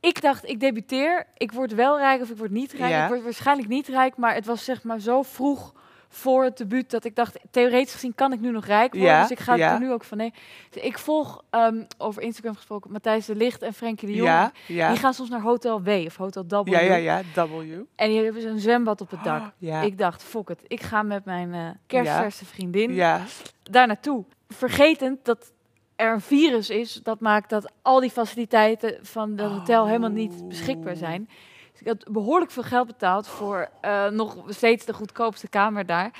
Ik 0.00 0.20
dacht, 0.20 0.48
ik 0.48 0.60
debuteer. 0.60 1.26
Ik 1.36 1.52
word 1.52 1.74
wel 1.74 1.98
rijk 1.98 2.20
of 2.22 2.30
ik 2.30 2.36
word 2.36 2.50
niet 2.50 2.72
rijk. 2.72 2.90
Ja. 2.90 3.02
Ik 3.02 3.08
word 3.08 3.22
waarschijnlijk 3.22 3.68
niet 3.68 3.88
rijk, 3.88 4.16
maar 4.16 4.34
het 4.34 4.46
was 4.46 4.64
zeg 4.64 4.82
maar 4.82 5.00
zo 5.00 5.22
vroeg 5.22 5.72
voor 6.12 6.44
het 6.44 6.56
debuut 6.56 6.90
dat 6.90 7.04
ik 7.04 7.16
dacht, 7.16 7.38
theoretisch 7.50 7.92
gezien 7.92 8.14
kan 8.14 8.32
ik 8.32 8.40
nu 8.40 8.50
nog 8.50 8.66
rijk 8.66 8.92
worden. 8.92 9.10
Ja, 9.10 9.20
Dus 9.20 9.30
ik 9.30 9.38
ga 9.38 9.54
ja. 9.54 9.72
er 9.72 9.80
nu 9.80 9.92
ook 9.92 10.04
van 10.04 10.18
nee. 10.18 10.32
Dus 10.70 10.82
ik 10.82 10.98
volg 10.98 11.44
ehm, 11.50 11.82
over 11.98 12.22
Instagram 12.22 12.54
gesproken 12.54 12.92
Matthijs 12.92 13.26
de 13.26 13.34
Licht 13.34 13.62
en 13.62 13.74
Frenkie 13.74 14.08
de 14.08 14.14
Jong. 14.14 14.28
Ja, 14.28 14.52
ja. 14.66 14.88
Die 14.88 14.98
gaan 14.98 15.14
soms 15.14 15.28
naar 15.28 15.40
Hotel 15.40 15.82
W 15.82 15.88
of 15.88 16.16
Hotel 16.16 16.46
W. 16.46 16.68
Ja, 16.68 16.80
ja, 16.80 16.94
ja, 16.94 17.22
W. 17.34 17.72
En 17.96 18.08
die 18.08 18.24
hebben 18.24 18.42
zo'n 18.42 18.58
zwembad 18.58 19.00
op 19.00 19.10
het 19.10 19.24
dak. 19.24 19.52
Ja. 19.58 19.80
Ik 19.80 19.98
dacht, 19.98 20.22
fuck 20.22 20.48
het. 20.48 20.60
Ik 20.66 20.82
ga 20.82 21.02
met 21.02 21.24
mijn 21.24 21.54
eh 21.54 21.68
kerstverse 21.86 22.44
vriendin 22.44 22.94
ja. 22.94 23.20
daar 23.62 23.86
naartoe. 23.86 24.24
Vergetend 24.48 25.24
dat 25.24 25.52
er 26.00 26.12
een 26.12 26.20
virus 26.20 26.70
is, 26.70 26.94
dat 27.02 27.20
maakt 27.20 27.50
dat 27.50 27.72
al 27.82 28.00
die 28.00 28.10
faciliteiten 28.10 28.98
van 29.02 29.36
dat 29.36 29.50
hotel 29.50 29.86
helemaal 29.86 30.10
niet 30.10 30.48
beschikbaar 30.48 30.92
Oh. 30.92 30.98
zijn. 30.98 31.28
Dus 31.72 31.80
ik 31.80 31.86
had 31.86 32.12
behoorlijk 32.12 32.50
veel 32.50 32.62
geld 32.62 32.86
betaald 32.86 33.26
voor 33.28 33.68
eh, 33.80 34.08
nog 34.08 34.44
steeds 34.48 34.84
de 34.84 34.92
goedkoopste 34.92 35.48
kamer 35.48 35.86
daar. 35.86 36.10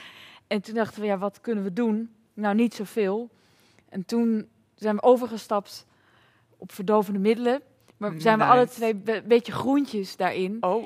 En 0.46 0.62
toen 0.62 0.74
dachten 0.74 1.00
we, 1.00 1.06
ja, 1.06 1.18
wat 1.18 1.40
kunnen 1.40 1.64
we 1.64 1.72
doen? 1.72 2.10
Nou, 2.34 2.54
niet 2.54 2.74
zoveel. 2.74 3.28
En 3.88 4.04
toen 4.04 4.48
zijn 4.74 4.96
we 4.96 5.02
overgestapt 5.02 5.86
op 6.58 6.72
verdovende 6.72 7.18
middelen. 7.18 7.62
Maar 7.96 8.12
zijn 8.16 8.38
we 8.38 8.44
alle 8.44 8.68
twee 8.68 9.00
een 9.04 9.22
beetje 9.26 9.52
groentjes 9.52 10.16
daarin. 10.16 10.56
Oh, 10.60 10.84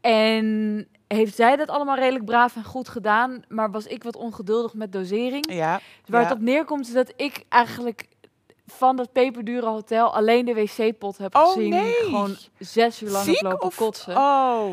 En 0.00 0.88
heeft 1.06 1.34
zij 1.34 1.56
dat 1.56 1.68
allemaal 1.68 1.96
redelijk 1.96 2.24
braaf 2.24 2.56
en 2.56 2.64
goed 2.64 2.88
gedaan, 2.88 3.42
maar 3.48 3.70
was 3.70 3.86
ik 3.86 4.02
wat 4.02 4.16
ongeduldig 4.16 4.74
met 4.74 4.92
dosering. 4.92 5.52
ja. 5.52 5.76
Dus 5.76 6.08
waar 6.08 6.22
ja. 6.22 6.28
het 6.28 6.36
op 6.36 6.42
neerkomt 6.42 6.86
is 6.86 6.92
dat 6.92 7.12
ik 7.16 7.44
eigenlijk 7.48 8.08
van 8.70 8.96
dat 8.96 9.12
peperdure 9.12 9.66
hotel 9.66 10.14
alleen 10.14 10.44
de 10.44 10.54
wc-pot 10.54 11.18
heb 11.18 11.34
Oh, 11.34 11.46
gezien. 11.52 11.70
nee. 11.70 11.92
Gewoon 11.92 12.36
zes 12.58 13.02
uur 13.02 13.10
lang 13.10 13.24
heb 13.26 13.34
Ziek 13.34 13.42
lopen 13.42 13.66
of- 13.66 13.76
kotsen. 13.76 14.16
Oh, 14.16 14.70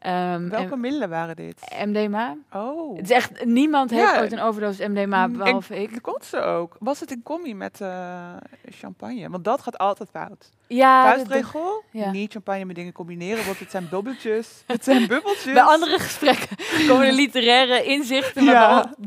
Ehm, 0.00 0.48
welke 0.48 0.72
en- 0.72 0.80
middelen 0.80 1.08
waren 1.08 1.36
dit? 1.36 1.60
MDMA. 1.84 2.36
Oh. 2.52 2.96
Het 2.96 3.04
is 3.04 3.10
echt, 3.16 3.44
niemand 3.44 3.90
heeft 3.90 4.02
Ja. 4.12 4.20
ooit 4.20 4.32
een 4.32 4.40
overdosis 4.40 4.86
MDMA, 4.86 5.26
Mm, 5.26 5.36
behalve 5.36 5.74
en 5.74 5.80
ik. 5.82 5.94
De 5.94 6.00
kotsen 6.00 6.44
ook. 6.46 6.76
Was 6.78 7.00
het 7.00 7.10
in 7.10 7.22
combi 7.22 7.54
met 7.54 7.80
eh, 7.80 8.32
champagne? 8.68 9.28
Want 9.30 9.44
dat 9.44 9.62
gaat 9.62 9.78
altijd 9.78 10.08
fout. 10.12 10.50
Ja, 10.66 11.02
Vuistregel, 11.14 11.82
niet 12.12 12.32
champagne 12.32 12.64
met 12.64 12.76
dingen 12.76 12.92
combineren, 12.92 13.44
want 13.46 13.58
het 13.58 13.70
zijn 13.70 13.88
bubbeltjes. 13.90 14.62
Het 14.66 14.84
zijn 14.84 15.06
bubbeltjes. 15.06 15.52
bij 15.54 15.62
andere 15.62 15.98
gesprekken 15.98 16.56
komen 16.88 17.06
de 17.06 17.12
literaire 17.12 17.84
inzichten, 17.84 18.44
maar 18.44 18.54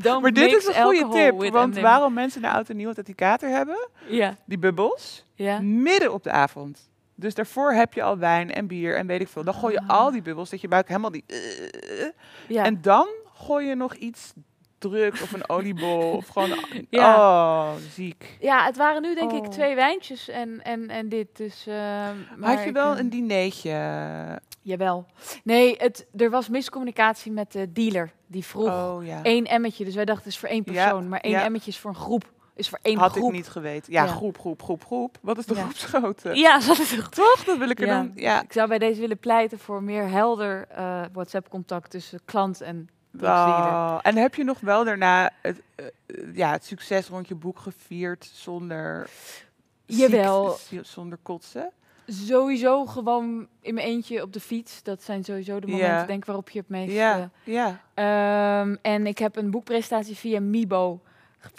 Ja, 0.03 0.19
Maar 0.19 0.31
dit 0.33 0.53
is 0.55 0.65
een 0.67 0.83
goede 0.83 1.07
tip, 1.09 1.51
want 1.53 1.73
MDMA. 1.73 1.81
waarom 1.81 2.13
mensen 2.13 2.41
naar 2.41 2.53
oud 2.53 2.69
en 2.69 2.75
nieuw 2.75 2.89
het 2.95 3.15
kater 3.15 3.49
hebben, 3.49 3.87
Ja, 4.07 4.35
die 4.45 4.57
bubbels, 4.59 5.25
ja. 5.35 5.59
midden 5.61 6.13
op 6.13 6.23
de 6.23 6.31
avond. 6.31 6.91
Dus 7.15 7.33
daarvoor 7.33 7.71
heb 7.73 7.93
je 7.93 8.03
al 8.03 8.17
wijn 8.17 8.51
en 8.53 8.67
bier 8.67 8.95
en 8.97 9.07
weet 9.07 9.21
ik 9.21 9.27
veel. 9.27 9.43
Dan 9.43 9.53
gooi 9.53 9.73
je 9.73 9.79
Ah. 9.87 9.89
al 9.99 10.11
die 10.11 10.21
bubbels, 10.21 10.49
dat 10.49 10.61
je 10.61 10.67
buik 10.67 10.87
helemaal 10.87 11.11
die... 11.11 11.23
eh, 11.27 11.37
ja. 12.47 12.63
En 12.65 12.81
dan 12.81 13.07
gooi 13.33 13.67
je 13.67 13.75
nog 13.75 13.93
iets 13.93 14.33
drugs 14.77 15.21
of 15.21 15.31
een 15.33 15.49
oliebol 15.49 16.11
of 16.11 16.27
gewoon... 16.27 16.49
Ja. 16.89 17.15
Oh, 17.15 17.71
ziek. 17.91 18.37
ja, 18.39 18.65
het 18.65 18.77
waren 18.77 19.01
nu 19.01 19.15
denk 19.15 19.31
ik 19.31 19.43
Oh. 19.43 19.47
twee 19.49 19.75
wijntjes 19.75 20.29
en, 20.29 20.61
en, 20.63 20.89
en 20.89 21.09
dit. 21.09 21.27
Dus, 21.37 21.67
eh, 21.67 21.73
maar 22.37 22.55
Had 22.55 22.63
je 22.65 22.71
wel 22.71 22.93
eh, 22.93 22.99
een 22.99 23.09
dineetje? 23.09 24.41
Jawel. 24.61 25.05
Nee, 25.43 25.75
het, 25.77 26.05
er 26.17 26.29
was 26.29 26.49
miscommunicatie 26.49 27.31
met 27.31 27.51
de 27.51 27.71
dealer. 27.71 28.11
Die 28.27 28.45
vroeg 28.45 28.67
Oh 28.67 29.05
ja. 29.05 29.19
één 29.23 29.45
emmetje. 29.45 29.85
Dus 29.85 29.95
wij 29.95 30.05
dachten 30.05 30.23
het 30.23 30.33
is 30.33 30.39
voor 30.39 30.49
één 30.49 30.63
Ja, 30.65 30.71
persoon. 30.83 31.09
maar 31.09 31.19
één 31.19 31.41
emmetje 31.43 31.71
is 31.71 31.77
voor 31.79 31.89
een 31.89 31.95
groep. 31.95 32.31
Is 32.55 32.69
voor 32.69 32.79
één 32.81 32.97
Had 32.97 33.11
groep. 33.11 33.27
ik 33.29 33.35
niet 33.35 33.47
geweten. 33.47 33.93
Ja, 33.93 34.03
Ja. 34.03 34.11
groep, 34.11 34.39
groep, 34.39 34.61
groep, 34.63 34.85
groep. 34.85 35.17
Wat 35.21 35.37
is 35.37 35.45
de 35.45 35.55
Ja. 35.55 35.61
groepsgrootte? 35.61 36.35
Ja, 36.35 36.59
dat 36.59 36.79
is 36.79 36.91
een 36.91 37.09
Toch? 37.09 37.43
Dat 37.43 37.57
wil 37.57 37.69
ik 37.69 37.79
er 37.79 37.85
Ja. 37.87 37.93
dan... 37.93 38.11
Ja. 38.15 38.41
Ik 38.41 38.53
zou 38.53 38.67
bij 38.67 38.79
deze 38.79 38.99
willen 38.99 39.17
pleiten 39.17 39.59
voor 39.59 39.83
meer 39.83 40.09
helder 40.09 40.65
eh, 40.69 41.01
WhatsApp-contact 41.13 41.89
tussen 41.91 42.19
klant 42.25 42.61
en. 42.61 42.89
Oh, 43.21 43.97
en 44.01 44.15
heb 44.15 44.35
je 44.35 44.43
nog 44.43 44.59
wel 44.59 44.83
daarna 44.83 45.29
het, 45.41 45.61
eh, 45.75 45.85
ja, 46.33 46.51
het 46.51 46.65
succes 46.65 47.07
rond 47.07 47.27
je 47.27 47.35
boek 47.35 47.59
gevierd 47.59 48.29
zonder... 48.33 49.09
Jawel. 49.85 50.57
zonder 50.81 51.17
kotsen? 51.21 51.71
Sowieso 52.07 52.85
gewoon 52.85 53.47
in 53.61 53.73
mijn 53.73 53.87
eentje 53.87 54.21
op 54.21 54.33
de 54.33 54.39
fiets. 54.39 54.83
Dat 54.83 55.03
zijn 55.03 55.23
sowieso 55.23 55.59
de 55.59 55.67
Ja. 55.67 55.73
momenten 55.73 56.07
denk 56.07 56.25
waarop 56.25 56.49
je 56.49 56.59
het 56.59 56.69
meest... 56.69 56.93
Ja, 56.93 57.29
ja. 57.43 57.79
eh, 57.93 58.59
ehm, 58.59 58.75
en 58.81 59.07
ik 59.07 59.17
heb 59.17 59.35
een 59.35 59.51
boekpresentatie 59.51 60.15
via 60.15 60.39
Mibo 60.39 61.01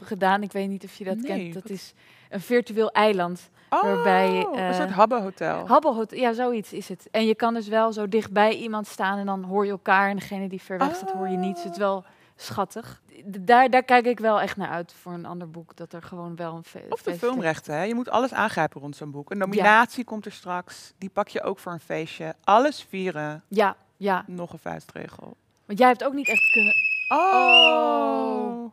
gedaan. 0.05 0.43
Ik 0.43 0.53
weet 0.53 0.69
niet 0.69 0.85
of 0.85 0.95
je 0.95 1.05
dat 1.05 1.17
Nee, 1.17 1.27
kent. 1.27 1.55
Dat 1.55 1.63
wat- 1.63 1.73
is 1.73 1.95
een 2.31 2.41
virtueel 2.41 2.91
eiland. 2.93 3.51
Oh, 3.71 3.83
Waarbij, 3.83 4.29
een 4.53 4.55
eh, 4.55 4.75
soort 4.77 4.91
habbehotel. 4.91 5.67
Habbelhot, 5.69 6.11
ja, 6.17 6.33
zoiets 6.33 6.73
is 6.73 6.89
het. 6.89 7.09
En 7.11 7.27
je 7.27 7.35
kan 7.35 7.55
dus 7.55 7.69
wel 7.69 7.93
zo 7.93 8.09
dichtbij 8.09 8.55
iemand 8.57 8.87
staan 8.87 9.19
en 9.19 9.27
dan 9.27 9.43
hoor 9.43 9.65
je 9.65 9.71
elkaar. 9.71 10.09
En 10.11 10.17
degene 10.17 10.49
die 10.49 10.63
ver 10.63 10.79
weg 10.79 10.95
staat, 10.97 11.11
hoor 11.13 11.29
je 11.29 11.37
niet. 11.37 11.55
Dus 11.55 11.65
het 11.65 11.73
is 11.73 11.79
wel 11.79 12.05
schattig. 12.37 13.03
D- 13.31 13.47
Daar, 13.47 13.71
daar 13.71 13.83
kijk 13.83 14.07
ik 14.07 14.19
wel 14.19 14.41
echt 14.41 14.57
naar 14.57 14.69
uit 14.69 14.93
voor 15.01 15.13
een 15.13 15.27
ander 15.27 15.51
boek. 15.51 15.77
Dat 15.77 15.93
er 15.93 16.03
gewoon 16.03 16.37
wel 16.37 16.55
een 16.57 16.65
fe 16.65 16.83
Of 16.89 17.03
de 17.03 17.11
feest- 17.11 17.19
filmrechten, 17.25 17.75
hè? 17.75 17.83
Je 17.83 17.95
moet 17.95 18.09
alles 18.11 18.33
aangrijpen 18.33 18.81
rond 18.81 18.97
zo'n 18.97 19.11
boek. 19.11 19.31
Een 19.31 19.39
nominatie 19.39 20.05
komt 20.05 20.27
er 20.27 20.33
straks. 20.33 20.93
Die 20.99 21.11
pak 21.11 21.29
je 21.29 21.43
ook 21.43 21.59
voor 21.59 21.73
een 21.73 21.81
feestje. 21.81 22.35
Alles 22.45 22.83
vieren. 22.89 23.43
Ja, 23.49 23.77
ja. 23.97 24.25
Nog 24.27 24.53
een 24.53 24.59
vuistregel. 24.59 25.37
Want 25.67 25.79
jij 25.79 25.89
hebt 25.89 26.05
ook 26.05 26.13
niet 26.15 26.29
echt 26.29 26.51
kunnen... 26.53 26.75
Oh. 27.09 28.73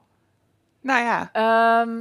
Nou 0.82 1.04
ja. 1.04 1.30
Ehm, 1.34 1.98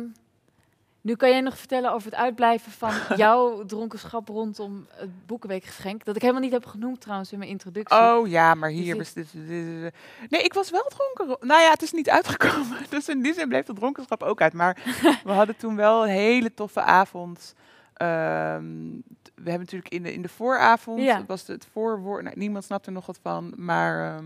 nu 1.01 1.15
kan 1.17 1.29
jij 1.31 1.41
nog 1.41 1.59
vertellen 1.59 1.93
over 1.93 2.11
het 2.11 2.21
uitblijven 2.21 2.73
van 2.73 2.93
jouw 3.17 3.65
dronkenschap 3.65 4.29
rondom 4.29 4.87
het 4.91 5.27
Boekenweekgeschenk. 5.27 6.05
Dat 6.05 6.17
ik 6.17 6.21
helemaal 6.23 6.43
niet 6.43 6.53
heb 6.53 6.67
genoemd 6.67 7.01
trouwens 7.01 7.33
in 7.33 7.39
mijn 7.39 7.51
introductie. 7.51 7.99
Oh 7.99 8.29
ja, 8.29 8.55
maar 8.55 8.71
hier... 8.71 8.95
dit- 8.95 9.15
dit- 9.15 9.33
dit- 9.33 9.95
Nee, 10.29 10.43
ik 10.43 10.53
was 10.55 10.71
wel 10.71 10.85
dronken. 10.89 11.27
ro- 11.27 11.47
Nou 11.47 11.61
ja, 11.61 11.71
het 11.71 11.83
is 11.83 11.93
niet 11.93 12.11
uitgekomen. 12.11 12.79
Dus 12.91 13.09
in 13.09 13.23
die 13.23 13.35
zin 13.35 13.49
bleef 13.49 13.65
de 13.67 13.73
dronkenschap 13.75 14.23
ook 14.23 14.41
uit. 14.41 14.53
Maar 14.53 14.77
we 15.25 15.33
hadden 15.33 15.57
toen 15.57 15.77
wel 15.77 16.03
een 16.03 16.11
hele 16.11 16.55
toffe 16.55 16.81
avond. 16.83 17.55
Ehm, 17.95 18.65
we 19.35 19.51
hebben 19.51 19.59
natuurlijk 19.67 19.95
in 19.95 20.03
de, 20.03 20.13
in 20.13 20.23
de 20.23 20.29
vooravond, 20.29 21.01
Ja. 21.03 21.25
was 21.27 21.47
het 21.47 21.67
voorwoord, 21.73 22.23
nou, 22.25 22.39
niemand 22.39 22.65
snapt 22.65 22.87
er 22.87 22.93
nog 22.93 23.07
wat 23.07 23.19
van, 23.23 23.53
maar 23.57 24.15
ehm, 24.17 24.25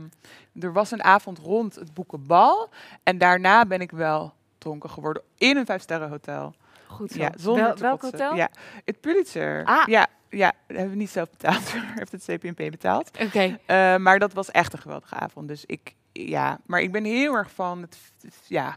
er 0.60 0.72
was 0.72 0.90
een 0.90 1.02
avond 1.04 1.38
rond 1.38 1.74
het 1.74 1.94
boekenbal. 1.94 2.68
En 3.02 3.18
daarna 3.18 3.64
ben 3.66 3.80
ik 3.80 3.90
wel 3.90 4.32
dronken 4.64 4.90
geworden 4.90 5.22
in 5.38 5.56
een 5.56 5.66
vijfsterrenhotel. 5.66 6.54
Goed 6.86 7.10
zo. 7.10 7.18
Ja, 7.18 7.30
zonder 7.36 7.64
Wel- 7.64 7.76
welk 7.76 8.02
hotel? 8.02 8.34
Ja, 8.34 8.48
het 8.84 9.00
Pulitzer. 9.00 9.64
Ah. 9.64 9.86
Ja, 9.86 10.06
ja, 10.28 10.52
dat 10.66 10.76
hebben 10.76 10.90
we 10.90 10.96
niet 11.00 11.10
zelf 11.10 11.30
betaald. 11.30 11.72
heeft 11.98 12.12
het 12.12 12.24
CPNP 12.24 12.56
betaald. 12.56 13.10
Oké. 13.20 13.58
Eh, 13.66 13.96
maar 13.96 14.18
dat 14.18 14.32
was 14.32 14.50
echt 14.50 14.72
een 14.72 14.78
geweldige 14.78 15.14
avond. 15.14 15.48
Dus 15.48 15.64
ik, 15.66 15.94
ja, 16.12 16.58
maar 16.66 16.80
ik 16.80 16.92
ben 16.92 17.04
heel 17.04 17.34
erg 17.34 17.50
van 17.50 17.80
het, 17.82 17.98
het- 18.22 18.38
ja, 18.46 18.76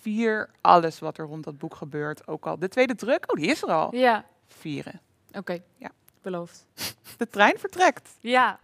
vier 0.00 0.50
alles 0.60 0.98
wat 0.98 1.18
er 1.18 1.24
rond 1.24 1.44
dat 1.44 1.58
boek 1.58 1.74
gebeurt. 1.74 2.26
Ook 2.28 2.46
al 2.46 2.58
de 2.58 2.68
tweede 2.68 2.94
druk, 2.94 3.24
oh 3.32 3.40
die 3.40 3.50
is 3.50 3.62
er 3.62 3.68
al. 3.72 3.94
Ja, 3.94 4.24
Vieren. 4.46 5.00
oké. 5.32 5.58
Ja. 5.76 5.90
Beloofd. 6.22 6.66
De 7.18 7.28
trein 7.28 7.58
vertrekt. 7.58 8.16
Ja, 8.20 8.58